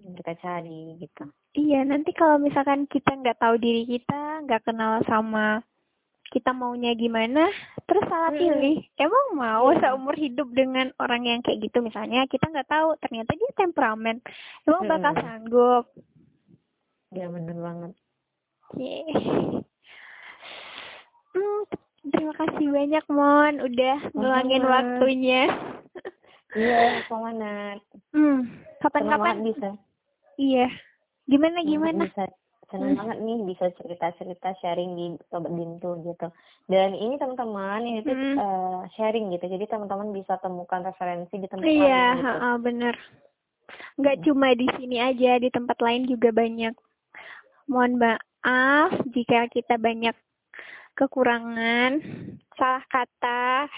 yang 0.05 0.13
kita 0.13 0.33
cari 0.37 0.81
gitu. 1.01 1.23
iya. 1.53 1.79
Nanti 1.81 2.13
kalau 2.13 2.37
misalkan 2.37 2.85
kita 2.85 3.17
nggak 3.17 3.41
tahu 3.41 3.57
diri 3.57 3.89
kita, 3.89 4.45
nggak 4.45 4.61
kenal 4.61 5.01
sama 5.05 5.61
kita 6.33 6.49
maunya 6.49 6.91
gimana, 6.91 7.45
terus 7.85 8.01
salah 8.09 8.33
pilih. 8.33 8.81
Emang 8.97 9.37
mau 9.37 9.69
Iya. 9.69 9.93
seumur 9.93 10.17
hidup 10.17 10.49
dengan 10.49 10.89
orang 10.97 11.23
yang 11.23 11.39
kayak 11.39 11.61
gitu 11.61 11.79
misalnya 11.79 12.25
kita 12.25 12.49
nggak 12.49 12.65
tahu 12.65 12.97
ternyata 12.97 13.31
dia 13.31 13.51
temperamen. 13.53 14.17
Emang 14.65 14.89
bakal 14.89 15.13
sanggup. 15.15 15.85
Ya 17.09 17.29
benar 17.29 17.53
banget. 17.55 17.91
Oke. 18.65 18.97
Hmm, 21.33 21.61
terima 22.03 22.33
kasih 22.35 22.67
banyak 22.67 23.05
Mon 23.07 23.55
udah 23.59 23.97
ngeluangin 24.11 24.63
waktunya. 24.63 25.43
Iya, 26.53 27.01
semangat. 27.05 27.81
Hmm, 28.09 28.45
Senang 28.45 28.81
kapan-kapan 28.81 29.37
bisa. 29.41 29.69
iya. 30.35 30.69
Gimana 31.25 31.61
gimana? 31.63 32.05
bisa 32.05 32.25
senang 32.73 32.97
Hmm. 32.97 32.99
banget 33.05 33.17
nih 33.21 33.37
bisa 33.45 33.65
cerita-cerita 33.77 34.49
sharing 34.57 34.91
di 34.97 35.05
Sobat 35.29 35.53
Bintu 35.53 35.93
gitu. 36.01 36.27
Dan 36.65 36.97
ini 36.97 37.21
teman-teman 37.21 37.85
ini 37.85 38.01
tuh 38.01 38.17
Hmm. 38.17 38.35
eh, 38.35 38.81
sharing 38.97 39.29
gitu. 39.29 39.45
Jadi 39.45 39.69
teman-teman 39.69 40.09
bisa 40.09 40.41
temukan 40.41 40.81
referensi 40.81 41.37
di 41.37 41.45
tempat 41.45 41.69
Iya, 41.69 41.85
lain 41.85 42.17
gitu. 42.17 42.25
heeh, 42.25 42.55
bener. 42.57 42.95
Nggak 44.01 44.17
cuma 44.25 44.47
di 44.57 44.67
sini 44.73 44.97
aja, 44.97 45.37
di 45.37 45.53
tempat 45.53 45.77
lain 45.77 46.09
juga 46.09 46.33
banyak. 46.33 46.73
Mohon 47.69 47.93
maaf 48.01 48.91
jika 49.13 49.45
kita 49.53 49.77
banyak 49.77 50.17
kekurangan, 50.97 52.01
salah 52.57 52.85
kata. 52.89 53.69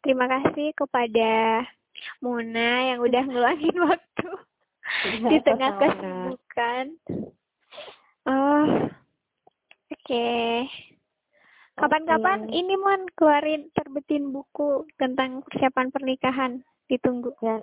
Terima 0.00 0.24
kasih 0.24 0.72
kepada 0.72 1.62
Muna 2.22 2.94
yang 2.94 3.02
udah 3.02 3.22
ngeluangin 3.28 3.76
waktu 3.84 4.28
di 5.28 5.36
tengah 5.44 5.70
kesibukan. 5.76 6.84
Oh, 8.26 8.66
oke. 9.92 10.26
Kapan-kapan 11.78 12.50
Oke. 12.50 12.58
ini 12.58 12.74
Mon 12.74 13.06
keluarin 13.14 13.70
terbitin 13.70 14.34
buku 14.34 14.82
tentang 14.98 15.46
persiapan 15.46 15.94
pernikahan. 15.94 16.52
Ditunggu. 16.90 17.30
Ya, 17.38 17.62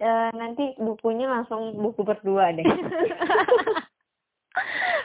eh, 0.00 0.32
nanti 0.32 0.72
bukunya 0.80 1.28
langsung 1.28 1.76
buku 1.76 2.00
berdua 2.00 2.56
deh. 2.56 2.64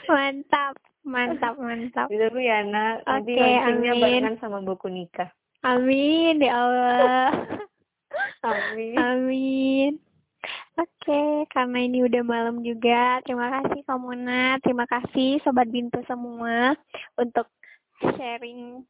mantap, 0.08 0.80
mantap, 1.04 1.60
mantap. 1.60 2.08
Ditunggu 2.08 2.40
ya, 2.40 2.64
nak. 2.64 3.04
Nanti 3.04 3.36
Oke, 3.36 3.44
launchingnya 3.44 3.92
amin. 3.92 4.02
barengan 4.02 4.36
sama 4.40 4.64
buku 4.64 4.88
nikah. 4.88 5.28
Amin 5.66 6.40
ya 6.40 6.54
Allah. 6.54 7.30
Amin. 8.46 8.96
Amin. 9.02 9.92
Oke, 10.76 11.48
karena 11.56 11.88
ini 11.88 12.04
udah 12.04 12.20
malam 12.28 12.60
juga, 12.60 13.24
terima 13.24 13.48
kasih 13.48 13.80
Kamuna, 13.88 14.60
terima 14.60 14.84
kasih 14.84 15.40
Sobat 15.40 15.72
Bintu 15.72 16.04
semua 16.04 16.76
untuk 17.16 17.48
sharing 18.04 18.84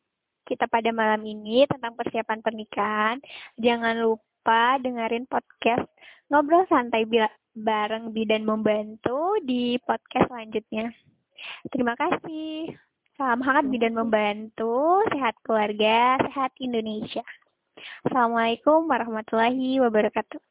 kita 0.49 0.65
pada 0.65 0.89
malam 0.89 1.21
ini 1.21 1.69
tentang 1.69 1.93
persiapan 1.93 2.41
pernikahan. 2.41 3.21
Jangan 3.61 4.01
lupa 4.01 4.81
dengerin 4.81 5.29
podcast 5.29 5.85
Ngobrol 6.33 6.65
Santai 6.73 7.05
bareng 7.53 8.17
Bidan 8.17 8.49
Membantu 8.49 9.37
di 9.45 9.77
podcast 9.85 10.25
selanjutnya. 10.25 10.89
Terima 11.69 11.93
kasih. 11.93 12.73
Salam 13.13 13.45
hangat 13.45 13.69
Bidan 13.69 13.93
Membantu, 13.93 15.05
sehat 15.13 15.37
keluarga, 15.45 16.17
sehat 16.17 16.49
Indonesia. 16.57 17.21
Assalamualaikum 18.09 18.89
warahmatullahi 18.89 19.77
wabarakatuh. 19.85 20.41